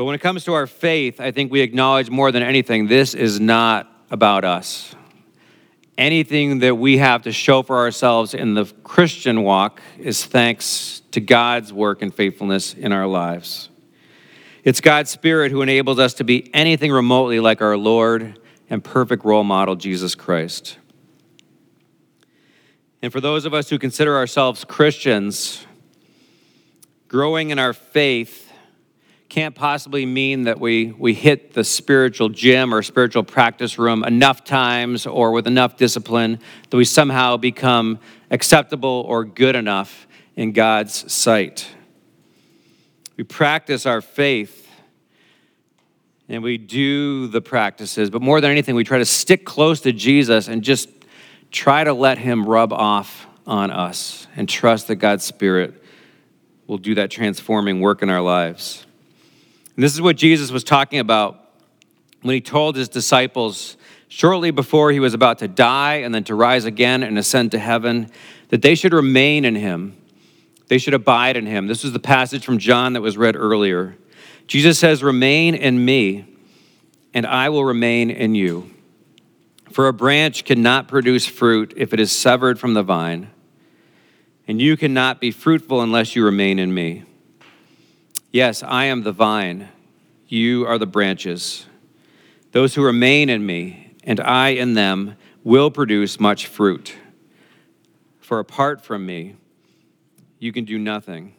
But 0.00 0.06
when 0.06 0.14
it 0.14 0.22
comes 0.22 0.44
to 0.44 0.54
our 0.54 0.66
faith, 0.66 1.20
I 1.20 1.30
think 1.30 1.52
we 1.52 1.60
acknowledge 1.60 2.08
more 2.08 2.32
than 2.32 2.42
anything 2.42 2.86
this 2.86 3.12
is 3.12 3.38
not 3.38 3.86
about 4.10 4.46
us 4.46 4.94
anything 5.98 6.60
that 6.60 6.74
we 6.74 6.96
have 6.96 7.20
to 7.20 7.32
show 7.32 7.62
for 7.62 7.76
ourselves 7.76 8.32
in 8.32 8.54
the 8.54 8.64
Christian 8.82 9.42
walk 9.42 9.82
is 9.98 10.24
thanks 10.24 11.02
to 11.10 11.20
God's 11.20 11.74
work 11.74 12.00
and 12.00 12.14
faithfulness 12.14 12.72
in 12.72 12.90
our 12.90 13.06
lives. 13.06 13.68
It's 14.64 14.80
God's 14.80 15.10
Spirit 15.10 15.52
who 15.52 15.60
enables 15.60 15.98
us 15.98 16.14
to 16.14 16.24
be 16.24 16.48
anything 16.54 16.90
remotely 16.90 17.38
like 17.38 17.60
our 17.60 17.76
Lord 17.76 18.38
and 18.70 18.82
perfect 18.82 19.26
role 19.26 19.44
model, 19.44 19.76
Jesus 19.76 20.14
Christ. 20.14 20.78
And 23.02 23.12
for 23.12 23.20
those 23.20 23.44
of 23.44 23.52
us 23.52 23.68
who 23.68 23.78
consider 23.78 24.16
ourselves 24.16 24.64
Christians, 24.64 25.66
growing 27.08 27.50
in 27.50 27.58
our 27.58 27.74
faith 27.74 28.49
can't 29.30 29.54
possibly 29.54 30.04
mean 30.04 30.42
that 30.42 30.58
we, 30.58 30.86
we 30.98 31.14
hit 31.14 31.52
the 31.52 31.62
spiritual 31.62 32.28
gym 32.28 32.74
or 32.74 32.82
spiritual 32.82 33.22
practice 33.22 33.78
room 33.78 34.02
enough 34.02 34.42
times 34.42 35.06
or 35.06 35.30
with 35.30 35.46
enough 35.46 35.76
discipline 35.76 36.40
that 36.68 36.76
we 36.76 36.84
somehow 36.84 37.36
become 37.36 38.00
acceptable 38.32 39.04
or 39.06 39.24
good 39.24 39.54
enough 39.54 40.08
in 40.34 40.50
God's 40.50 41.10
sight. 41.12 41.68
We 43.16 43.22
practice 43.22 43.86
our 43.86 44.00
faith 44.00 44.68
and 46.28 46.42
we 46.42 46.58
do 46.58 47.28
the 47.28 47.40
practices, 47.40 48.10
but 48.10 48.22
more 48.22 48.40
than 48.40 48.50
anything, 48.50 48.74
we 48.74 48.82
try 48.82 48.98
to 48.98 49.04
stick 49.04 49.44
close 49.44 49.80
to 49.82 49.92
Jesus 49.92 50.48
and 50.48 50.62
just 50.62 50.88
try 51.52 51.84
to 51.84 51.92
let 51.92 52.18
Him 52.18 52.44
rub 52.44 52.72
off 52.72 53.28
on 53.46 53.70
us 53.70 54.26
and 54.34 54.48
trust 54.48 54.88
that 54.88 54.96
God's 54.96 55.24
Spirit 55.24 55.84
will 56.66 56.78
do 56.78 56.96
that 56.96 57.12
transforming 57.12 57.80
work 57.80 58.02
in 58.02 58.10
our 58.10 58.20
lives. 58.20 58.86
And 59.74 59.84
this 59.84 59.94
is 59.94 60.00
what 60.00 60.16
Jesus 60.16 60.50
was 60.50 60.64
talking 60.64 60.98
about 60.98 61.38
when 62.22 62.34
he 62.34 62.40
told 62.40 62.76
his 62.76 62.88
disciples 62.88 63.76
shortly 64.08 64.50
before 64.50 64.90
he 64.90 65.00
was 65.00 65.14
about 65.14 65.38
to 65.38 65.48
die 65.48 65.96
and 65.96 66.14
then 66.14 66.24
to 66.24 66.34
rise 66.34 66.64
again 66.64 67.02
and 67.02 67.18
ascend 67.18 67.52
to 67.52 67.58
heaven 67.58 68.10
that 68.48 68.62
they 68.62 68.74
should 68.74 68.92
remain 68.92 69.44
in 69.44 69.54
him. 69.54 69.96
They 70.68 70.78
should 70.78 70.94
abide 70.94 71.36
in 71.36 71.46
him. 71.46 71.66
This 71.66 71.82
was 71.82 71.92
the 71.92 72.00
passage 72.00 72.44
from 72.44 72.58
John 72.58 72.92
that 72.92 73.00
was 73.00 73.16
read 73.16 73.36
earlier. 73.36 73.96
Jesus 74.46 74.78
says, 74.78 75.02
Remain 75.02 75.54
in 75.54 75.84
me, 75.84 76.26
and 77.14 77.26
I 77.26 77.48
will 77.48 77.64
remain 77.64 78.10
in 78.10 78.34
you. 78.34 78.70
For 79.70 79.86
a 79.86 79.92
branch 79.92 80.44
cannot 80.44 80.88
produce 80.88 81.26
fruit 81.26 81.72
if 81.76 81.92
it 81.92 82.00
is 82.00 82.10
severed 82.10 82.58
from 82.58 82.74
the 82.74 82.82
vine, 82.82 83.30
and 84.48 84.60
you 84.60 84.76
cannot 84.76 85.20
be 85.20 85.30
fruitful 85.30 85.80
unless 85.80 86.16
you 86.16 86.24
remain 86.24 86.58
in 86.58 86.74
me. 86.74 87.04
Yes, 88.32 88.62
I 88.62 88.84
am 88.84 89.02
the 89.02 89.12
vine, 89.12 89.68
you 90.28 90.64
are 90.66 90.78
the 90.78 90.86
branches. 90.86 91.66
Those 92.52 92.74
who 92.76 92.84
remain 92.84 93.28
in 93.28 93.44
me, 93.44 93.94
and 94.04 94.20
I 94.20 94.50
in 94.50 94.74
them, 94.74 95.16
will 95.42 95.70
produce 95.70 96.20
much 96.20 96.46
fruit. 96.46 96.94
For 98.20 98.38
apart 98.38 98.84
from 98.84 99.04
me, 99.04 99.34
you 100.38 100.52
can 100.52 100.64
do 100.64 100.78
nothing. 100.78 101.34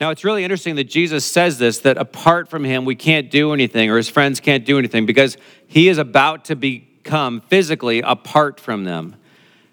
Now, 0.00 0.10
it's 0.10 0.24
really 0.24 0.44
interesting 0.44 0.76
that 0.76 0.84
Jesus 0.84 1.24
says 1.24 1.58
this 1.58 1.78
that 1.78 1.96
apart 1.96 2.48
from 2.48 2.64
him, 2.64 2.84
we 2.84 2.94
can't 2.94 3.30
do 3.30 3.54
anything, 3.54 3.90
or 3.90 3.96
his 3.96 4.08
friends 4.08 4.38
can't 4.38 4.66
do 4.66 4.78
anything, 4.78 5.06
because 5.06 5.38
he 5.66 5.88
is 5.88 5.96
about 5.96 6.44
to 6.46 6.56
become 6.56 7.40
physically 7.40 8.00
apart 8.00 8.60
from 8.60 8.84
them. 8.84 9.16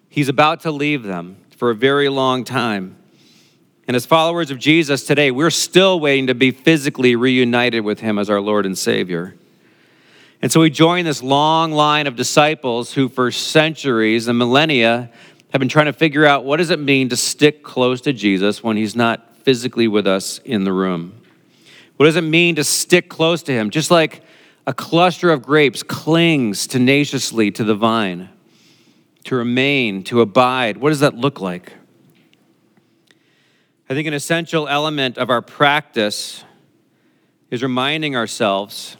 He's 0.07 0.29
about 0.29 0.61
to 0.61 0.71
leave 0.71 1.03
them 1.03 1.37
for 1.57 1.69
a 1.69 1.75
very 1.75 2.07
long 2.07 2.45
time. 2.45 2.97
And 3.87 3.95
as 3.95 4.05
followers 4.05 4.51
of 4.51 4.59
Jesus 4.59 5.05
today, 5.05 5.31
we're 5.31 5.49
still 5.49 5.99
waiting 5.99 6.27
to 6.27 6.35
be 6.35 6.51
physically 6.51 7.15
reunited 7.15 7.85
with 7.85 8.01
him 8.01 8.19
as 8.19 8.29
our 8.29 8.41
Lord 8.41 8.65
and 8.65 8.77
Savior. 8.77 9.35
And 10.41 10.51
so 10.51 10.59
we 10.59 10.69
join 10.69 11.05
this 11.05 11.23
long 11.23 11.71
line 11.71 12.05
of 12.05 12.15
disciples 12.15 12.93
who, 12.93 13.07
for 13.07 13.31
centuries 13.31 14.27
and 14.27 14.37
millennia, 14.37 15.09
have 15.51 15.59
been 15.59 15.69
trying 15.69 15.85
to 15.85 15.93
figure 15.93 16.25
out 16.25 16.43
what 16.43 16.57
does 16.57 16.69
it 16.69 16.79
mean 16.79 17.09
to 17.09 17.17
stick 17.17 17.63
close 17.63 18.01
to 18.01 18.13
Jesus 18.13 18.61
when 18.61 18.75
he's 18.75 18.95
not 18.95 19.37
physically 19.37 19.87
with 19.87 20.05
us 20.05 20.39
in 20.39 20.65
the 20.65 20.73
room? 20.73 21.13
What 21.95 22.05
does 22.05 22.17
it 22.17 22.21
mean 22.21 22.55
to 22.55 22.65
stick 22.65 23.09
close 23.09 23.41
to 23.43 23.53
him? 23.53 23.69
Just 23.69 23.89
like 23.89 24.21
a 24.67 24.73
cluster 24.73 25.31
of 25.31 25.41
grapes 25.41 25.81
clings 25.81 26.67
tenaciously 26.67 27.49
to 27.51 27.63
the 27.63 27.73
vine, 27.73 28.27
to 29.23 29.35
remain, 29.35 30.03
to 30.03 30.19
abide. 30.19 30.77
What 30.77 30.89
does 30.89 30.99
that 30.99 31.15
look 31.15 31.39
like? 31.39 31.71
I 33.89 33.93
think 33.93 34.07
an 34.07 34.13
essential 34.13 34.67
element 34.67 35.17
of 35.17 35.29
our 35.29 35.41
practice 35.41 36.43
is 37.49 37.63
reminding 37.63 38.17
ourselves 38.17 38.97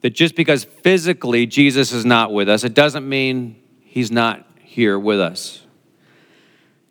that 0.00 0.10
just 0.10 0.34
because 0.34 0.64
physically 0.64 1.46
Jesus 1.46 1.92
is 1.92 2.04
not 2.04 2.32
with 2.32 2.48
us, 2.48 2.64
it 2.64 2.74
doesn't 2.74 3.08
mean 3.08 3.62
he's 3.84 4.10
not 4.10 4.44
here 4.60 4.98
with 4.98 5.20
us. 5.20 5.64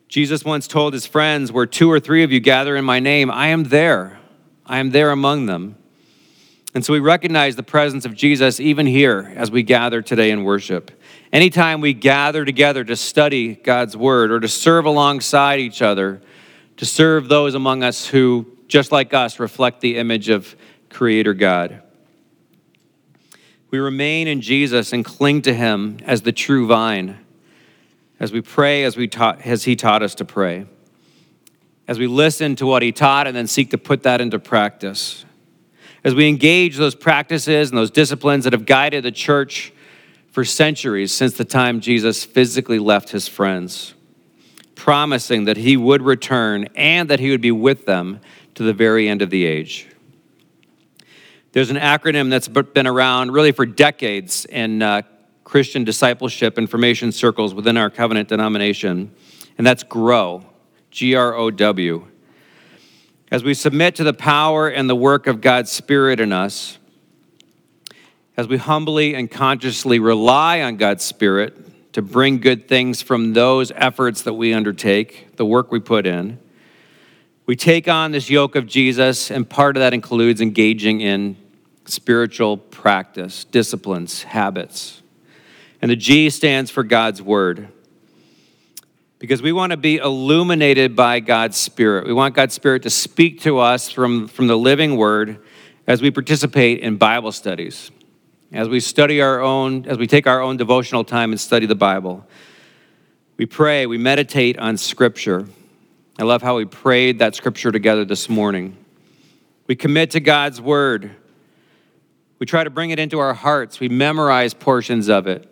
Jesus 0.07 0.45
once 0.45 0.67
told 0.67 0.93
his 0.93 1.05
friends, 1.05 1.51
Where 1.51 1.65
two 1.65 1.91
or 1.91 1.99
three 1.99 2.23
of 2.23 2.31
you 2.31 2.39
gather 2.39 2.77
in 2.77 2.85
my 2.85 3.01
name, 3.01 3.29
I 3.29 3.47
am 3.47 3.65
there. 3.65 4.19
I 4.65 4.79
am 4.79 4.91
there 4.91 5.11
among 5.11 5.47
them. 5.47 5.75
And 6.73 6.85
so 6.85 6.93
we 6.93 6.99
recognize 6.99 7.55
the 7.55 7.63
presence 7.63 8.05
of 8.05 8.13
Jesus 8.13 8.59
even 8.59 8.85
here 8.85 9.33
as 9.35 9.51
we 9.51 9.63
gather 9.63 10.01
today 10.01 10.31
in 10.31 10.43
worship. 10.43 10.91
Anytime 11.33 11.81
we 11.81 11.93
gather 11.93 12.45
together 12.45 12.85
to 12.85 12.95
study 12.95 13.55
God's 13.55 13.97
word 13.97 14.31
or 14.31 14.39
to 14.39 14.47
serve 14.47 14.85
alongside 14.85 15.59
each 15.59 15.81
other, 15.81 16.21
to 16.77 16.85
serve 16.85 17.27
those 17.27 17.55
among 17.55 17.83
us 17.83 18.07
who, 18.07 18.45
just 18.67 18.91
like 18.91 19.13
us, 19.13 19.39
reflect 19.39 19.81
the 19.81 19.97
image 19.97 20.29
of 20.29 20.55
Creator 20.89 21.33
God. 21.33 21.81
We 23.69 23.79
remain 23.79 24.27
in 24.27 24.41
Jesus 24.41 24.93
and 24.93 25.03
cling 25.03 25.41
to 25.43 25.53
Him 25.53 25.97
as 26.05 26.21
the 26.21 26.31
true 26.31 26.67
vine, 26.67 27.17
as 28.19 28.31
we 28.31 28.41
pray 28.41 28.83
as, 28.83 28.95
we 28.95 29.07
taught, 29.07 29.45
as 29.45 29.65
He 29.65 29.75
taught 29.75 30.01
us 30.01 30.15
to 30.15 30.25
pray, 30.25 30.65
as 31.87 31.99
we 31.99 32.07
listen 32.07 32.55
to 32.57 32.65
what 32.65 32.81
He 32.81 32.91
taught 32.91 33.27
and 33.27 33.35
then 33.35 33.47
seek 33.47 33.71
to 33.71 33.77
put 33.77 34.03
that 34.03 34.21
into 34.21 34.39
practice, 34.39 35.25
as 36.03 36.15
we 36.15 36.29
engage 36.29 36.77
those 36.77 36.95
practices 36.95 37.69
and 37.69 37.77
those 37.77 37.91
disciplines 37.91 38.45
that 38.45 38.53
have 38.53 38.65
guided 38.65 39.03
the 39.03 39.11
church 39.11 39.73
for 40.31 40.45
centuries 40.45 41.11
since 41.11 41.33
the 41.33 41.43
time 41.43 41.81
Jesus 41.81 42.23
physically 42.23 42.79
left 42.79 43.09
His 43.09 43.27
friends, 43.27 43.93
promising 44.77 45.45
that 45.45 45.57
He 45.57 45.75
would 45.75 46.01
return 46.01 46.69
and 46.75 47.09
that 47.09 47.19
He 47.19 47.31
would 47.31 47.41
be 47.41 47.51
with 47.51 47.85
them 47.85 48.21
to 48.55 48.63
the 48.63 48.73
very 48.73 49.09
end 49.09 49.21
of 49.21 49.29
the 49.29 49.45
age. 49.45 49.89
There's 51.51 51.69
an 51.69 51.77
acronym 51.77 52.29
that's 52.29 52.47
been 52.47 52.87
around 52.87 53.31
really 53.31 53.51
for 53.51 53.65
decades 53.65 54.45
in 54.45 54.81
uh, 54.81 55.01
Christian 55.43 55.83
discipleship 55.83 56.57
information 56.57 57.11
circles 57.11 57.53
within 57.53 57.75
our 57.75 57.89
covenant 57.89 58.29
denomination, 58.29 59.11
and 59.57 59.65
that's 59.65 59.83
GROW, 59.83 60.45
G 60.91 61.15
R 61.15 61.35
O 61.35 61.51
W. 61.51 62.07
As 63.31 63.43
we 63.43 63.53
submit 63.53 63.95
to 63.95 64.03
the 64.03 64.13
power 64.13 64.69
and 64.69 64.89
the 64.89 64.95
work 64.95 65.27
of 65.27 65.41
God's 65.41 65.71
Spirit 65.71 66.19
in 66.19 66.31
us, 66.31 66.77
as 68.37 68.47
we 68.47 68.57
humbly 68.57 69.15
and 69.15 69.29
consciously 69.29 69.99
rely 69.99 70.61
on 70.61 70.77
God's 70.77 71.03
Spirit 71.03 71.66
to 71.97 72.03
bring 72.03 72.37
good 72.37 72.67
things 72.67 73.01
from 73.01 73.33
those 73.33 73.71
efforts 73.71 74.21
that 74.21 74.35
we 74.35 74.53
undertake, 74.53 75.35
the 75.35 75.43
work 75.43 75.71
we 75.71 75.79
put 75.79 76.05
in, 76.05 76.37
we 77.47 77.55
take 77.55 77.87
on 77.87 78.11
this 78.11 78.29
yoke 78.29 78.55
of 78.55 78.67
Jesus, 78.67 79.31
and 79.31 79.49
part 79.49 79.75
of 79.75 79.81
that 79.81 79.95
includes 79.95 80.39
engaging 80.39 81.01
in 81.01 81.35
spiritual 81.85 82.55
practice, 82.55 83.45
disciplines, 83.45 84.21
habits. 84.21 85.01
And 85.81 85.89
the 85.89 85.95
G 85.95 86.29
stands 86.29 86.69
for 86.69 86.83
God's 86.83 87.19
Word. 87.19 87.67
Because 89.17 89.41
we 89.41 89.51
want 89.51 89.71
to 89.71 89.77
be 89.77 89.95
illuminated 89.95 90.95
by 90.95 91.19
God's 91.19 91.57
Spirit. 91.57 92.05
We 92.05 92.13
want 92.13 92.35
God's 92.35 92.53
Spirit 92.53 92.83
to 92.83 92.91
speak 92.91 93.41
to 93.41 93.57
us 93.57 93.89
from, 93.89 94.27
from 94.27 94.45
the 94.45 94.55
living 94.55 94.97
Word 94.97 95.39
as 95.87 96.03
we 96.03 96.11
participate 96.11 96.81
in 96.81 96.97
Bible 96.97 97.31
studies, 97.31 97.89
as 98.51 98.69
we 98.69 98.79
study 98.79 99.21
our 99.21 99.41
own, 99.41 99.85
as 99.87 99.97
we 99.97 100.07
take 100.07 100.27
our 100.27 100.41
own 100.41 100.57
devotional 100.57 101.03
time 101.03 101.31
and 101.31 101.39
study 101.39 101.65
the 101.65 101.75
Bible. 101.75 102.25
We 103.37 103.45
pray, 103.45 103.85
we 103.85 103.97
meditate 103.97 104.57
on 104.57 104.77
Scripture. 104.77 105.47
I 106.17 106.23
love 106.23 106.41
how 106.41 106.57
we 106.57 106.65
prayed 106.65 107.19
that 107.19 107.35
Scripture 107.35 107.71
together 107.71 108.05
this 108.05 108.29
morning. 108.29 108.77
We 109.67 109.75
commit 109.75 110.11
to 110.11 110.19
God's 110.19 110.61
Word. 110.61 111.11
We 112.39 112.45
try 112.45 112.63
to 112.63 112.69
bring 112.69 112.91
it 112.91 112.99
into 112.99 113.19
our 113.19 113.33
hearts. 113.33 113.79
We 113.79 113.89
memorize 113.89 114.53
portions 114.53 115.09
of 115.09 115.27
it. 115.27 115.51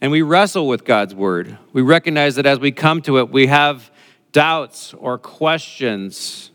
And 0.00 0.12
we 0.12 0.22
wrestle 0.22 0.68
with 0.68 0.84
God's 0.84 1.14
word. 1.14 1.58
We 1.72 1.82
recognize 1.82 2.36
that 2.36 2.46
as 2.46 2.60
we 2.60 2.70
come 2.70 3.02
to 3.02 3.18
it, 3.18 3.30
we 3.30 3.48
have 3.48 3.90
doubts 4.30 4.94
or 4.94 5.18
questions. 5.18 6.52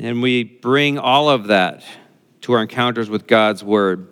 And 0.00 0.20
we 0.20 0.42
bring 0.42 0.98
all 0.98 1.28
of 1.28 1.46
that 1.46 1.84
to 2.42 2.54
our 2.54 2.62
encounters 2.62 3.08
with 3.08 3.28
God's 3.28 3.62
word. 3.62 4.08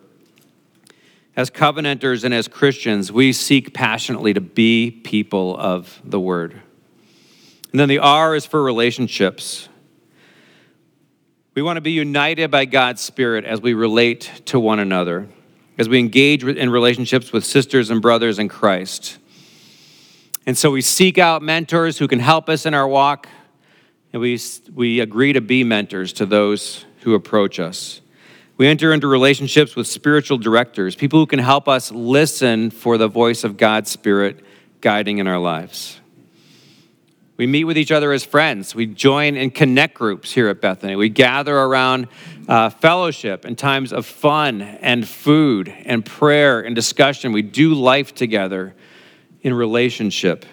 As 1.35 1.49
covenanters 1.49 2.23
and 2.23 2.33
as 2.33 2.47
Christians, 2.47 3.11
we 3.11 3.33
seek 3.33 3.73
passionately 3.73 4.33
to 4.33 4.41
be 4.41 4.89
people 4.89 5.57
of 5.57 6.01
the 6.03 6.19
word. 6.19 6.61
And 7.71 7.79
then 7.79 7.89
the 7.89 7.99
R 7.99 8.35
is 8.35 8.45
for 8.45 8.63
relationships. 8.63 9.67
We 11.55 11.61
want 11.61 11.75
to 11.75 11.81
be 11.81 11.91
united 11.91 12.51
by 12.51 12.65
God's 12.65 13.01
Spirit 13.01 13.43
as 13.43 13.61
we 13.61 13.73
relate 13.73 14.31
to 14.45 14.59
one 14.59 14.79
another, 14.79 15.27
as 15.77 15.89
we 15.89 15.99
engage 15.99 16.43
in 16.45 16.69
relationships 16.69 17.33
with 17.33 17.43
sisters 17.43 17.89
and 17.89 18.01
brothers 18.01 18.39
in 18.39 18.47
Christ. 18.47 19.17
And 20.45 20.57
so 20.57 20.71
we 20.71 20.81
seek 20.81 21.17
out 21.17 21.41
mentors 21.41 21.97
who 21.97 22.07
can 22.07 22.19
help 22.19 22.47
us 22.47 22.65
in 22.65 22.73
our 22.73 22.87
walk, 22.87 23.27
and 24.13 24.21
we, 24.21 24.39
we 24.73 25.01
agree 25.01 25.33
to 25.33 25.41
be 25.41 25.65
mentors 25.65 26.13
to 26.13 26.25
those 26.25 26.85
who 27.01 27.13
approach 27.13 27.59
us. 27.59 27.99
We 28.57 28.67
enter 28.67 28.93
into 28.93 29.07
relationships 29.07 29.75
with 29.75 29.85
spiritual 29.85 30.37
directors, 30.37 30.95
people 30.95 31.19
who 31.19 31.25
can 31.25 31.39
help 31.39 31.67
us 31.67 31.91
listen 31.91 32.69
for 32.69 32.97
the 32.97 33.09
voice 33.09 33.43
of 33.43 33.57
God's 33.57 33.91
Spirit 33.91 34.39
guiding 34.79 35.17
in 35.17 35.27
our 35.27 35.39
lives. 35.39 35.99
We 37.37 37.47
meet 37.47 37.65
with 37.65 37.77
each 37.77 37.91
other 37.91 38.13
as 38.13 38.23
friends. 38.23 38.73
We 38.73 38.85
join 38.85 39.35
in 39.35 39.51
connect 39.51 39.95
groups 39.95 40.31
here 40.31 40.47
at 40.47 40.61
Bethany. 40.61 40.95
We 40.95 41.09
gather 41.09 41.57
around 41.57 42.07
uh, 42.47 42.69
fellowship 42.69 43.43
and 43.43 43.57
times 43.57 43.91
of 43.91 44.05
fun 44.05 44.61
and 44.61 45.05
food 45.05 45.67
and 45.67 46.05
prayer 46.05 46.61
and 46.61 46.73
discussion. 46.73 47.33
We 47.33 47.41
do 47.41 47.73
life 47.73 48.15
together 48.15 48.73
in 49.41 49.53
relationship. 49.53 50.45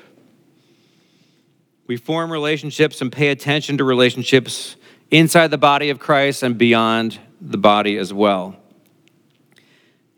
We 1.87 1.97
form 1.97 2.33
relationships 2.33 3.01
and 3.01 3.13
pay 3.13 3.29
attention 3.29 3.79
to 3.79 3.85
relationships 3.85 4.75
inside 5.09 5.53
the 5.53 5.59
body 5.59 5.91
of 5.91 6.01
Christ 6.01 6.43
and 6.43 6.59
beyond 6.59 7.21
the 7.51 7.59
body 7.59 7.99
as 7.99 8.13
well. 8.13 8.57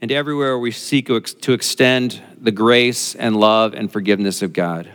And 0.01 0.13
everywhere 0.13 0.59
we 0.59 0.71
seek 0.71 1.07
to 1.07 1.53
extend 1.53 2.23
the 2.39 2.53
grace 2.53 3.15
and 3.15 3.37
love 3.37 3.73
and 3.73 3.91
forgiveness 3.91 4.43
of 4.43 4.53
God 4.53 4.91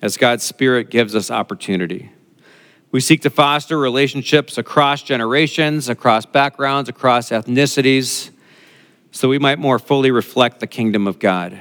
as 0.00 0.16
God's 0.16 0.44
Spirit 0.44 0.90
gives 0.90 1.14
us 1.14 1.30
opportunity. 1.30 2.10
We 2.90 3.00
seek 3.00 3.20
to 3.22 3.30
foster 3.30 3.76
relationships 3.78 4.56
across 4.56 5.02
generations, 5.02 5.90
across 5.90 6.24
backgrounds, 6.24 6.88
across 6.88 7.28
ethnicities, 7.28 8.30
so 9.10 9.28
we 9.28 9.38
might 9.38 9.58
more 9.58 9.78
fully 9.78 10.10
reflect 10.10 10.60
the 10.60 10.66
kingdom 10.66 11.06
of 11.06 11.18
God. 11.18 11.60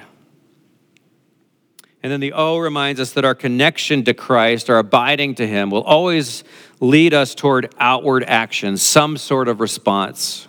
And 2.07 2.11
then 2.13 2.21
the 2.21 2.31
O 2.31 2.57
reminds 2.57 3.01
us 3.01 3.11
that 3.11 3.25
our 3.25 3.35
connection 3.35 4.05
to 4.05 4.13
Christ, 4.13 4.69
our 4.69 4.77
abiding 4.77 5.35
to 5.35 5.45
Him, 5.45 5.69
will 5.69 5.83
always 5.83 6.45
lead 6.79 7.13
us 7.13 7.35
toward 7.35 7.75
outward 7.79 8.23
action, 8.23 8.77
some 8.77 9.17
sort 9.17 9.49
of 9.49 9.59
response. 9.59 10.47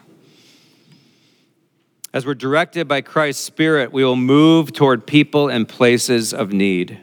As 2.15 2.25
we're 2.25 2.37
directed 2.37 2.87
by 2.87 3.01
Christ's 3.01 3.43
Spirit, 3.43 3.93
we 3.93 4.05
will 4.05 4.15
move 4.15 4.73
toward 4.73 5.05
people 5.05 5.49
and 5.49 5.69
places 5.69 6.33
of 6.33 6.53
need. 6.53 7.01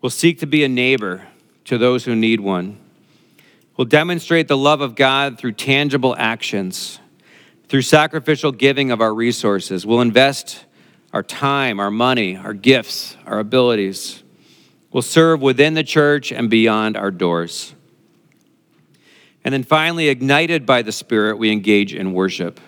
We'll 0.00 0.10
seek 0.10 0.40
to 0.40 0.46
be 0.48 0.64
a 0.64 0.68
neighbor 0.68 1.28
to 1.66 1.78
those 1.78 2.06
who 2.06 2.16
need 2.16 2.40
one. 2.40 2.80
We'll 3.76 3.84
demonstrate 3.84 4.48
the 4.48 4.56
love 4.56 4.80
of 4.80 4.96
God 4.96 5.38
through 5.38 5.52
tangible 5.52 6.16
actions, 6.18 6.98
through 7.68 7.82
sacrificial 7.82 8.50
giving 8.50 8.90
of 8.90 9.00
our 9.00 9.14
resources. 9.14 9.86
We'll 9.86 10.00
invest 10.00 10.64
our 11.12 11.22
time, 11.22 11.80
our 11.80 11.90
money, 11.90 12.36
our 12.36 12.54
gifts, 12.54 13.16
our 13.26 13.38
abilities. 13.38 14.22
We'll 14.92 15.02
serve 15.02 15.40
within 15.40 15.74
the 15.74 15.84
church 15.84 16.32
and 16.32 16.50
beyond 16.50 16.96
our 16.96 17.10
doors. 17.10 17.74
And 19.44 19.54
then 19.54 19.62
finally, 19.62 20.08
ignited 20.08 20.66
by 20.66 20.82
the 20.82 20.92
Spirit, 20.92 21.38
we 21.38 21.50
engage 21.50 21.94
in 21.94 22.12
worship. 22.12 22.60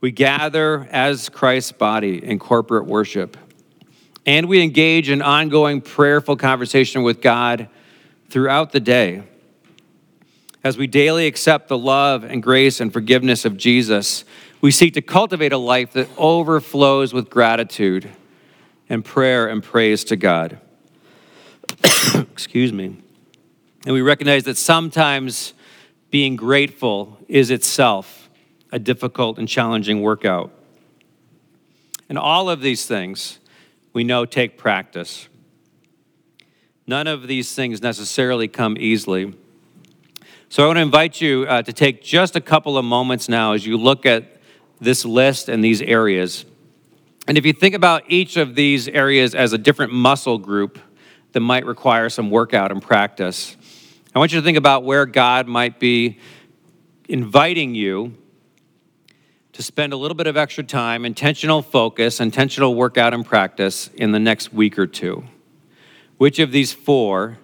We 0.00 0.10
gather 0.10 0.88
as 0.90 1.28
Christ's 1.28 1.72
body 1.72 2.24
in 2.24 2.38
corporate 2.38 2.86
worship 2.86 3.36
and 4.26 4.48
we 4.48 4.62
engage 4.62 5.08
in 5.08 5.22
ongoing 5.22 5.80
prayerful 5.80 6.36
conversation 6.36 7.02
with 7.02 7.20
God 7.20 7.68
throughout 8.28 8.72
the 8.72 8.80
day. 8.80 9.22
As 10.62 10.76
we 10.76 10.86
daily 10.86 11.26
accept 11.26 11.68
the 11.68 11.78
love 11.78 12.22
and 12.22 12.42
grace 12.42 12.80
and 12.80 12.92
forgiveness 12.92 13.44
of 13.44 13.56
Jesus, 13.56 14.24
we 14.60 14.70
seek 14.70 14.94
to 14.94 15.02
cultivate 15.02 15.52
a 15.52 15.58
life 15.58 15.92
that 15.92 16.08
overflows 16.18 17.12
with 17.12 17.30
gratitude 17.30 18.10
and 18.88 19.04
prayer 19.04 19.46
and 19.48 19.62
praise 19.62 20.04
to 20.04 20.16
God. 20.16 20.58
Excuse 22.14 22.72
me. 22.72 22.96
And 23.86 23.94
we 23.94 24.02
recognize 24.02 24.44
that 24.44 24.56
sometimes 24.56 25.54
being 26.10 26.36
grateful 26.36 27.18
is 27.28 27.50
itself 27.50 28.28
a 28.72 28.78
difficult 28.78 29.38
and 29.38 29.48
challenging 29.48 30.02
workout. 30.02 30.52
And 32.08 32.18
all 32.18 32.50
of 32.50 32.60
these 32.60 32.86
things 32.86 33.38
we 33.92 34.04
know 34.04 34.24
take 34.24 34.58
practice. 34.58 35.28
None 36.86 37.06
of 37.06 37.28
these 37.28 37.54
things 37.54 37.80
necessarily 37.80 38.48
come 38.48 38.76
easily. 38.78 39.34
So 40.48 40.64
I 40.64 40.66
want 40.66 40.78
to 40.78 40.82
invite 40.82 41.20
you 41.20 41.46
uh, 41.48 41.62
to 41.62 41.72
take 41.72 42.02
just 42.02 42.34
a 42.34 42.40
couple 42.40 42.76
of 42.76 42.84
moments 42.84 43.28
now 43.28 43.52
as 43.52 43.64
you 43.64 43.76
look 43.76 44.04
at 44.04 44.39
this 44.80 45.04
list 45.04 45.48
and 45.48 45.62
these 45.62 45.82
areas. 45.82 46.44
And 47.28 47.36
if 47.36 47.44
you 47.44 47.52
think 47.52 47.74
about 47.74 48.04
each 48.08 48.36
of 48.36 48.54
these 48.54 48.88
areas 48.88 49.34
as 49.34 49.52
a 49.52 49.58
different 49.58 49.92
muscle 49.92 50.38
group 50.38 50.78
that 51.32 51.40
might 51.40 51.66
require 51.66 52.08
some 52.08 52.30
workout 52.30 52.72
and 52.72 52.82
practice. 52.82 53.56
I 54.14 54.18
want 54.18 54.32
you 54.32 54.40
to 54.40 54.44
think 54.44 54.58
about 54.58 54.84
where 54.84 55.06
God 55.06 55.46
might 55.46 55.78
be 55.78 56.18
inviting 57.08 57.74
you 57.74 58.16
to 59.52 59.62
spend 59.62 59.92
a 59.92 59.96
little 59.96 60.14
bit 60.14 60.26
of 60.26 60.36
extra 60.36 60.64
time, 60.64 61.04
intentional 61.04 61.62
focus, 61.62 62.20
intentional 62.20 62.74
workout 62.74 63.14
and 63.14 63.24
practice 63.24 63.88
in 63.94 64.12
the 64.12 64.18
next 64.18 64.52
week 64.52 64.78
or 64.78 64.86
two. 64.86 65.24
Which 66.18 66.38
of 66.38 66.52
these 66.52 66.72
four 66.72 67.38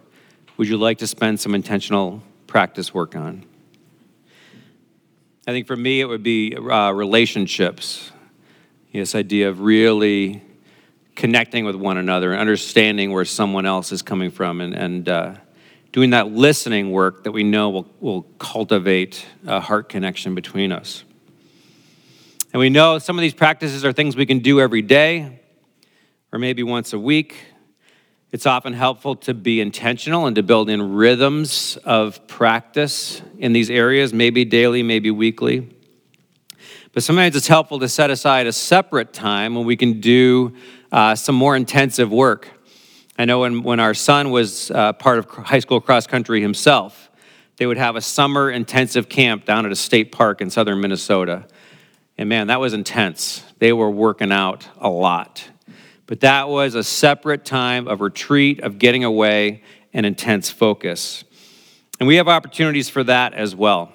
would 0.57 0.68
you 0.68 0.77
like 0.77 0.99
to 0.99 1.07
spend 1.07 1.40
some 1.40 1.55
intentional 1.55 2.22
practice 2.46 2.94
work 2.94 3.14
on? 3.14 3.44
I 5.49 5.53
think 5.53 5.69
for 5.69 5.77
me, 5.77 6.01
it 6.01 6.07
would 6.07 6.25
be 6.25 6.57
uh, 6.57 6.91
relationships. 6.91 8.11
This 8.93 9.15
idea 9.15 9.49
of 9.49 9.61
really 9.61 10.43
connecting 11.15 11.65
with 11.65 11.77
one 11.77 11.99
another 11.99 12.33
and 12.33 12.41
understanding 12.41 13.13
where 13.13 13.25
someone 13.25 13.65
else 13.65 13.93
is 13.93 14.03
coming 14.03 14.33
from 14.33 14.61
and, 14.61 14.75
and 14.75 15.09
uh, 15.09 15.35
doing 15.93 16.11
that 16.11 16.33
listening 16.33 16.91
work 16.91 17.23
that 17.23 17.31
we 17.31 17.45
know 17.45 17.71
will, 17.71 17.87
will 18.01 18.23
cultivate 18.39 19.25
a 19.47 19.61
heart 19.61 19.89
connection 19.89 20.35
between 20.35 20.73
us. 20.73 21.05
And 22.53 22.59
we 22.59 22.69
know 22.69 22.99
some 22.99 23.17
of 23.17 23.23
these 23.23 23.35
practices 23.35 23.85
are 23.85 23.93
things 23.93 24.17
we 24.17 24.27
can 24.27 24.41
do 24.41 24.61
every 24.61 24.83
day 24.83 25.41
or 26.33 26.41
maybe 26.41 26.65
once 26.65 26.93
a 26.93 26.99
week. 26.99 27.37
It's 28.37 28.44
often 28.44 28.75
helpful 28.75 29.16
to 29.16 29.33
be 29.33 29.62
intentional 29.62 30.27
and 30.27 30.37
to 30.37 30.42
build 30.42 30.68
in 30.68 30.92
rhythms 30.92 31.79
of 31.87 32.29
practice 32.29 33.22
in 33.38 33.55
these 33.55 33.70
areas, 33.70 34.12
maybe 34.12 34.44
daily, 34.44 34.83
maybe 34.83 35.11
weekly. 35.11 35.75
But 36.92 37.03
sometimes 37.03 37.35
it's 37.35 37.46
helpful 37.46 37.79
to 37.79 37.88
set 37.88 38.11
aside 38.11 38.46
a 38.46 38.53
separate 38.53 39.14
time 39.14 39.55
when 39.55 39.64
we 39.64 39.75
can 39.75 40.03
do 40.03 40.53
uh, 40.92 41.14
some 41.14 41.35
more 41.35 41.57
intensive 41.57 42.12
work. 42.12 42.51
I 43.16 43.25
know 43.25 43.38
when, 43.38 43.62
when 43.62 43.81
our 43.81 43.94
son 43.94 44.31
was 44.31 44.70
uh, 44.70 44.92
part 44.92 45.18
of 45.18 45.31
high 45.31 45.61
school 45.61 45.81
cross 45.81 46.07
country 46.07 46.42
himself, 46.42 47.11
they 47.57 47.64
would 47.64 47.79
have 47.79 47.96
a 47.96 48.03
summer 48.03 48.51
intensive 48.51 49.09
camp 49.09 49.46
down 49.46 49.64
at 49.64 49.72
a 49.72 49.77
state 49.77 50.12
park 50.12 50.42
in 50.42 50.51
southern 50.51 50.83
Minnesota. 50.83 51.46
And 52.18 52.29
man, 52.29 52.49
that 52.49 52.61
was 52.61 52.75
intense. 52.75 53.42
They 53.61 53.72
were 53.72 53.90
working 53.90 54.31
out 54.31 54.68
a 54.77 54.90
lot. 54.90 55.49
But 56.07 56.21
that 56.21 56.49
was 56.49 56.75
a 56.75 56.85
separate 56.85 57.45
time 57.45 57.88
of 57.88 58.01
retreat, 58.01 58.61
of 58.61 58.79
getting 58.79 59.05
away, 59.05 59.62
and 59.92 60.07
intense 60.07 60.51
focus. 60.51 61.25
And 61.99 62.07
we 62.07 62.16
have 62.16 62.29
opportunities 62.29 62.88
for 62.88 63.03
that 63.05 63.35
as 63.35 63.57
well. 63.57 63.92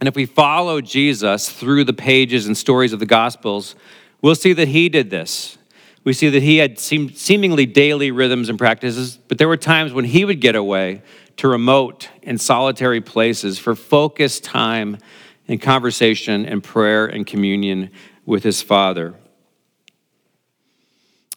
And 0.00 0.08
if 0.08 0.16
we 0.16 0.26
follow 0.26 0.80
Jesus 0.80 1.48
through 1.48 1.84
the 1.84 1.92
pages 1.92 2.46
and 2.46 2.56
stories 2.56 2.92
of 2.92 2.98
the 2.98 3.06
Gospels, 3.06 3.76
we'll 4.20 4.34
see 4.34 4.52
that 4.54 4.68
he 4.68 4.88
did 4.88 5.10
this 5.10 5.58
we 6.04 6.12
see 6.12 6.28
that 6.30 6.42
he 6.42 6.56
had 6.56 6.78
seem, 6.78 7.10
seemingly 7.10 7.66
daily 7.66 8.10
rhythms 8.10 8.48
and 8.48 8.58
practices, 8.58 9.18
but 9.28 9.38
there 9.38 9.48
were 9.48 9.56
times 9.56 9.92
when 9.92 10.04
he 10.04 10.24
would 10.24 10.40
get 10.40 10.56
away 10.56 11.02
to 11.36 11.48
remote 11.48 12.08
and 12.24 12.40
solitary 12.40 13.00
places 13.00 13.58
for 13.58 13.74
focused 13.74 14.42
time 14.42 14.98
and 15.46 15.62
conversation 15.62 16.44
and 16.44 16.62
prayer 16.62 17.06
and 17.06 17.26
communion 17.26 17.90
with 18.26 18.42
his 18.42 18.62
Father. 18.62 19.14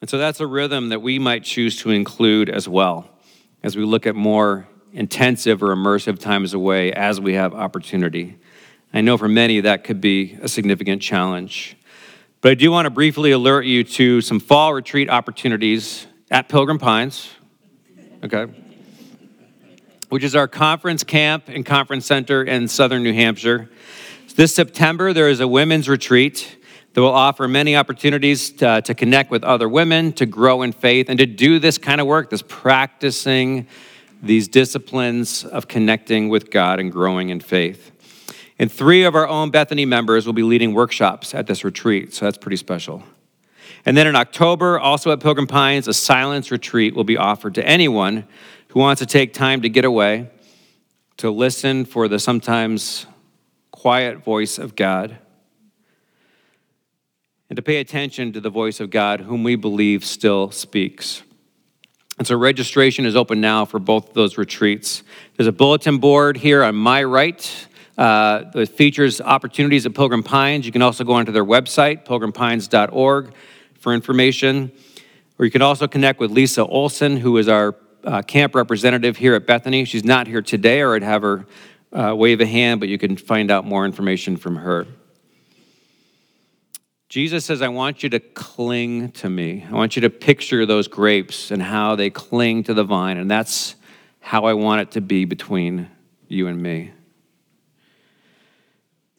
And 0.01 0.09
so 0.09 0.17
that's 0.17 0.39
a 0.39 0.47
rhythm 0.47 0.89
that 0.89 1.01
we 1.01 1.19
might 1.19 1.43
choose 1.43 1.77
to 1.77 1.91
include 1.91 2.49
as 2.49 2.67
well 2.67 3.09
as 3.63 3.75
we 3.75 3.83
look 3.83 4.05
at 4.05 4.15
more 4.15 4.67
intensive 4.93 5.63
or 5.63 5.75
immersive 5.75 6.19
times 6.19 6.53
away 6.53 6.91
as 6.93 7.19
we 7.19 7.33
have 7.33 7.53
opportunity. 7.53 8.37
I 8.93 9.01
know 9.01 9.17
for 9.17 9.27
many 9.27 9.59
that 9.61 9.83
could 9.83 9.99
be 9.99 10.37
a 10.41 10.47
significant 10.47 11.01
challenge. 11.01 11.75
But 12.41 12.51
I 12.51 12.55
do 12.55 12.69
want 12.71 12.85
to 12.85 12.91
briefly 12.91 13.31
alert 13.31 13.65
you 13.65 13.83
to 13.83 14.21
some 14.21 14.39
fall 14.39 14.73
retreat 14.73 15.09
opportunities 15.09 16.05
at 16.29 16.47
Pilgrim 16.47 16.77
Pines, 16.77 17.31
okay? 18.23 18.45
Which 20.09 20.23
is 20.23 20.35
our 20.35 20.47
conference 20.47 21.03
camp 21.03 21.45
and 21.47 21.65
conference 21.65 22.05
center 22.05 22.43
in 22.43 22.67
southern 22.67 23.01
New 23.01 23.13
Hampshire. 23.13 23.69
This 24.35 24.53
September, 24.53 25.11
there 25.11 25.29
is 25.29 25.39
a 25.39 25.47
women's 25.47 25.89
retreat 25.89 26.57
that 26.95 27.01
will 27.01 27.11
offer 27.11 27.45
many 27.45 27.75
opportunities 27.75 28.51
to, 28.51 28.81
to 28.81 28.95
connect 28.95 29.29
with 29.29 29.43
other 29.43 29.67
women, 29.67 30.13
to 30.13 30.25
grow 30.25 30.61
in 30.61 30.71
faith, 30.71 31.09
and 31.09 31.19
to 31.19 31.25
do 31.25 31.59
this 31.59 31.77
kind 31.77 31.99
of 31.99 32.07
work, 32.07 32.29
this 32.29 32.41
practicing 32.47 33.67
these 34.23 34.47
disciplines 34.47 35.43
of 35.43 35.67
connecting 35.67 36.29
with 36.29 36.49
God 36.49 36.79
and 36.79 36.89
growing 36.89 37.29
in 37.29 37.41
faith. 37.41 37.91
And 38.57 38.71
three 38.71 39.03
of 39.03 39.13
our 39.13 39.27
own 39.27 39.51
Bethany 39.51 39.83
members 39.83 40.25
will 40.25 40.31
be 40.31 40.41
leading 40.41 40.73
workshops 40.73 41.35
at 41.35 41.47
this 41.47 41.65
retreat, 41.65 42.13
so 42.13 42.23
that's 42.23 42.37
pretty 42.37 42.55
special. 42.55 43.03
And 43.85 43.97
then 43.97 44.07
in 44.07 44.15
October, 44.15 44.79
also 44.79 45.11
at 45.11 45.19
Pilgrim 45.19 45.47
Pines, 45.47 45.89
a 45.89 45.93
silence 45.93 46.49
retreat 46.49 46.95
will 46.95 47.03
be 47.03 47.17
offered 47.17 47.55
to 47.55 47.67
anyone 47.67 48.25
who 48.69 48.79
wants 48.79 48.99
to 48.99 49.05
take 49.05 49.33
time 49.33 49.61
to 49.63 49.69
get 49.69 49.83
away, 49.83 50.29
to 51.17 51.29
listen 51.29 51.83
for 51.83 52.07
the 52.07 52.19
sometimes 52.19 53.05
quiet 53.71 54.23
voice 54.23 54.57
of 54.57 54.77
God, 54.77 55.17
and 57.55 57.63
to 57.63 57.63
pay 57.63 57.77
attention 57.77 58.33
to 58.33 58.41
the 58.41 58.49
voice 58.49 58.81
of 58.81 58.89
God, 58.89 59.21
whom 59.21 59.41
we 59.41 59.55
believe 59.55 60.03
still 60.03 60.51
speaks. 60.51 61.23
And 62.17 62.27
so 62.27 62.35
registration 62.35 63.05
is 63.05 63.15
open 63.15 63.39
now 63.39 63.63
for 63.63 63.79
both 63.79 64.13
those 64.13 64.37
retreats. 64.37 65.03
There's 65.37 65.47
a 65.47 65.53
bulletin 65.53 65.99
board 65.99 66.35
here 66.35 66.65
on 66.65 66.75
my 66.75 67.01
right 67.05 67.67
uh, 67.97 68.65
features 68.65 69.21
opportunities 69.21 69.85
at 69.85 69.95
Pilgrim 69.95 70.21
Pines. 70.21 70.65
You 70.65 70.73
can 70.73 70.81
also 70.81 71.05
go 71.05 71.13
onto 71.13 71.31
their 71.31 71.45
website, 71.45 72.03
pilgrimpines.org, 72.03 73.33
for 73.79 73.93
information. 73.93 74.69
Or 75.39 75.45
you 75.45 75.51
can 75.51 75.61
also 75.61 75.87
connect 75.87 76.19
with 76.19 76.31
Lisa 76.31 76.65
Olson, 76.65 77.15
who 77.15 77.37
is 77.37 77.47
our 77.47 77.73
uh, 78.03 78.21
camp 78.21 78.53
representative 78.53 79.15
here 79.15 79.33
at 79.33 79.47
Bethany. 79.47 79.85
She's 79.85 80.03
not 80.03 80.27
here 80.27 80.41
today, 80.41 80.81
or 80.81 80.93
I'd 80.93 81.03
have 81.03 81.21
her 81.21 81.45
uh, 81.93 82.13
wave 82.17 82.41
a 82.41 82.45
hand, 82.45 82.81
but 82.81 82.89
you 82.89 82.97
can 82.97 83.15
find 83.15 83.49
out 83.49 83.63
more 83.63 83.85
information 83.85 84.35
from 84.35 84.57
her. 84.57 84.85
Jesus 87.07 87.45
says, 87.45 87.61
I 87.61 87.67
want 87.67 88.03
you 88.03 88.09
to 88.09 88.19
cling 88.19 89.11
to 89.11 89.29
me. 89.29 89.65
I 89.69 89.73
want 89.73 89.95
you 89.95 90.01
to 90.01 90.09
picture 90.09 90.65
those 90.65 90.87
grapes 90.87 91.51
and 91.51 91.61
how 91.61 91.95
they 91.95 92.09
cling 92.09 92.63
to 92.63 92.73
the 92.73 92.83
vine. 92.83 93.17
And 93.17 93.29
that's 93.29 93.75
how 94.19 94.45
I 94.45 94.53
want 94.53 94.81
it 94.81 94.91
to 94.91 95.01
be 95.01 95.25
between 95.25 95.89
you 96.27 96.47
and 96.47 96.61
me. 96.61 96.91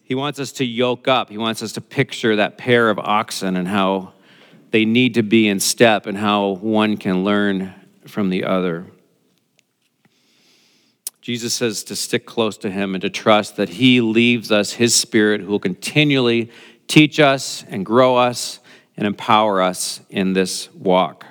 He 0.03 0.15
wants 0.15 0.39
us 0.39 0.53
to 0.53 0.65
yoke 0.65 1.09
up. 1.09 1.31
He 1.31 1.39
wants 1.39 1.63
us 1.63 1.73
to 1.73 1.81
picture 1.81 2.37
that 2.37 2.59
pair 2.59 2.91
of 2.91 2.99
oxen 2.99 3.57
and 3.57 3.67
how 3.67 4.13
they 4.71 4.85
need 4.85 5.15
to 5.15 5.23
be 5.23 5.49
in 5.49 5.61
step 5.61 6.07
and 6.07 6.19
how 6.19 6.49
one 6.49 6.97
can 6.97 7.25
learn 7.25 7.73
from 8.07 8.31
the 8.31 8.45
other. 8.45 8.87
Jesus 11.21 11.55
says 11.55 11.83
to 11.85 11.97
stick 11.97 12.25
close 12.25 12.57
to 12.59 12.71
him 12.71 12.95
and 12.95 13.03
to 13.03 13.11
trust 13.11 13.57
that 13.57 13.69
he 13.69 14.01
leaves 14.01 14.53
us 14.53 14.75
his 14.75 14.95
spirit 14.95 15.41
who 15.41 15.49
will 15.49 15.59
continually 15.59 16.51
teach 16.87 17.21
us 17.21 17.65
and 17.69 17.85
grow 17.85 18.17
us 18.17 18.61
and 18.97 19.07
empower 19.07 19.61
us 19.61 20.01
in 20.09 20.33
this 20.33 20.73
walk. 20.73 21.27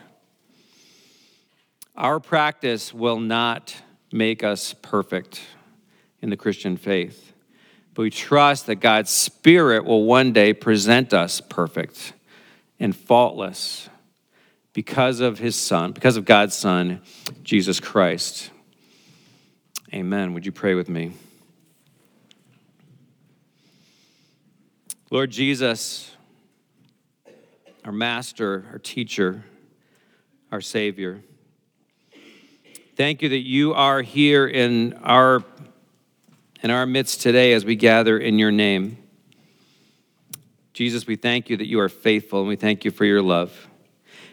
Our 1.96 2.20
practice 2.20 2.94
will 2.94 3.20
not 3.20 3.76
make 4.12 4.44
us 4.44 4.74
perfect 4.82 5.42
in 6.22 6.30
the 6.30 6.38
Christian 6.38 6.78
faith. 6.78 7.34
But 7.94 8.04
we 8.04 8.10
trust 8.10 8.68
that 8.68 8.76
God's 8.76 9.10
Spirit 9.10 9.86
will 9.86 10.04
one 10.04 10.34
day 10.34 10.54
present 10.54 11.14
us 11.14 11.40
perfect 11.40 12.14
and 12.80 12.96
faultless 12.96 13.90
because 14.74 15.22
of 15.22 15.40
His 15.40 15.56
Son, 15.56 15.94
because 15.94 16.18
of 16.18 16.26
God's 16.26 16.54
Son, 16.54 17.02
Jesus 17.44 17.80
Christ. 17.80 18.52
Amen. 19.94 20.34
Would 20.34 20.46
you 20.46 20.52
pray 20.52 20.76
with 20.76 20.90
me? 20.90 21.14
Lord 25.12 25.30
Jesus, 25.30 26.16
our 27.84 27.92
Master, 27.92 28.66
our 28.72 28.80
Teacher, 28.80 29.44
our 30.52 30.62
Savior, 30.62 31.22
thank 32.96 33.22
you 33.22 33.30
that 33.30 33.46
you 33.46 33.76
are 33.76 34.02
here 34.02 34.48
in 34.48 34.94
our 35.04 35.44
in 36.64 36.72
our 36.72 36.88
midst 36.88 37.22
today 37.22 37.54
as 37.54 37.64
we 37.64 37.76
gather 37.76 38.18
in 38.18 38.40
your 38.40 38.52
name. 38.52 38.98
Jesus, 40.74 41.06
we 41.06 41.16
thank 41.16 41.52
you 41.52 41.58
that 41.58 41.68
you 41.68 41.80
are 41.82 41.90
faithful 41.90 42.40
and 42.40 42.48
we 42.48 42.56
thank 42.56 42.84
you 42.84 42.90
for 42.90 43.06
your 43.06 43.22
love. 43.22 43.68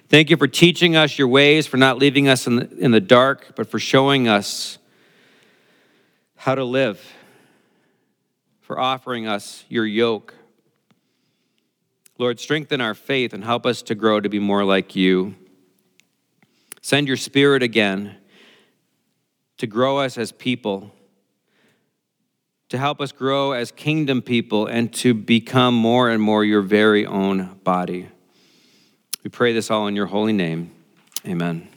Thank 0.08 0.30
you 0.30 0.38
for 0.38 0.48
teaching 0.48 0.96
us 0.96 1.18
your 1.18 1.28
ways, 1.28 1.66
for 1.66 1.76
not 1.76 1.98
leaving 1.98 2.28
us 2.28 2.46
in 2.46 2.56
the, 2.56 2.78
in 2.78 2.90
the 2.92 3.00
dark, 3.00 3.56
but 3.56 3.70
for 3.70 3.78
showing 3.78 4.26
us 4.26 4.78
how 6.34 6.54
to 6.54 6.64
live, 6.64 7.12
for 8.62 8.80
offering 8.80 9.26
us 9.26 9.66
your 9.68 9.84
yoke. 9.84 10.34
Lord, 12.22 12.38
strengthen 12.38 12.80
our 12.80 12.94
faith 12.94 13.32
and 13.32 13.42
help 13.42 13.66
us 13.66 13.82
to 13.82 13.96
grow 13.96 14.20
to 14.20 14.28
be 14.28 14.38
more 14.38 14.64
like 14.64 14.94
you. 14.94 15.34
Send 16.80 17.08
your 17.08 17.16
spirit 17.16 17.64
again 17.64 18.16
to 19.58 19.66
grow 19.66 19.98
us 19.98 20.16
as 20.16 20.30
people 20.30 20.94
to 22.68 22.78
help 22.78 23.00
us 23.00 23.10
grow 23.10 23.50
as 23.50 23.72
kingdom 23.72 24.22
people 24.22 24.66
and 24.66 24.92
to 24.94 25.14
become 25.14 25.74
more 25.74 26.08
and 26.10 26.22
more 26.22 26.44
your 26.44 26.62
very 26.62 27.04
own 27.04 27.58
body. 27.64 28.06
We 29.24 29.28
pray 29.30 29.52
this 29.52 29.68
all 29.68 29.88
in 29.88 29.96
your 29.96 30.06
holy 30.06 30.32
name. 30.32 30.70
Amen. 31.26 31.71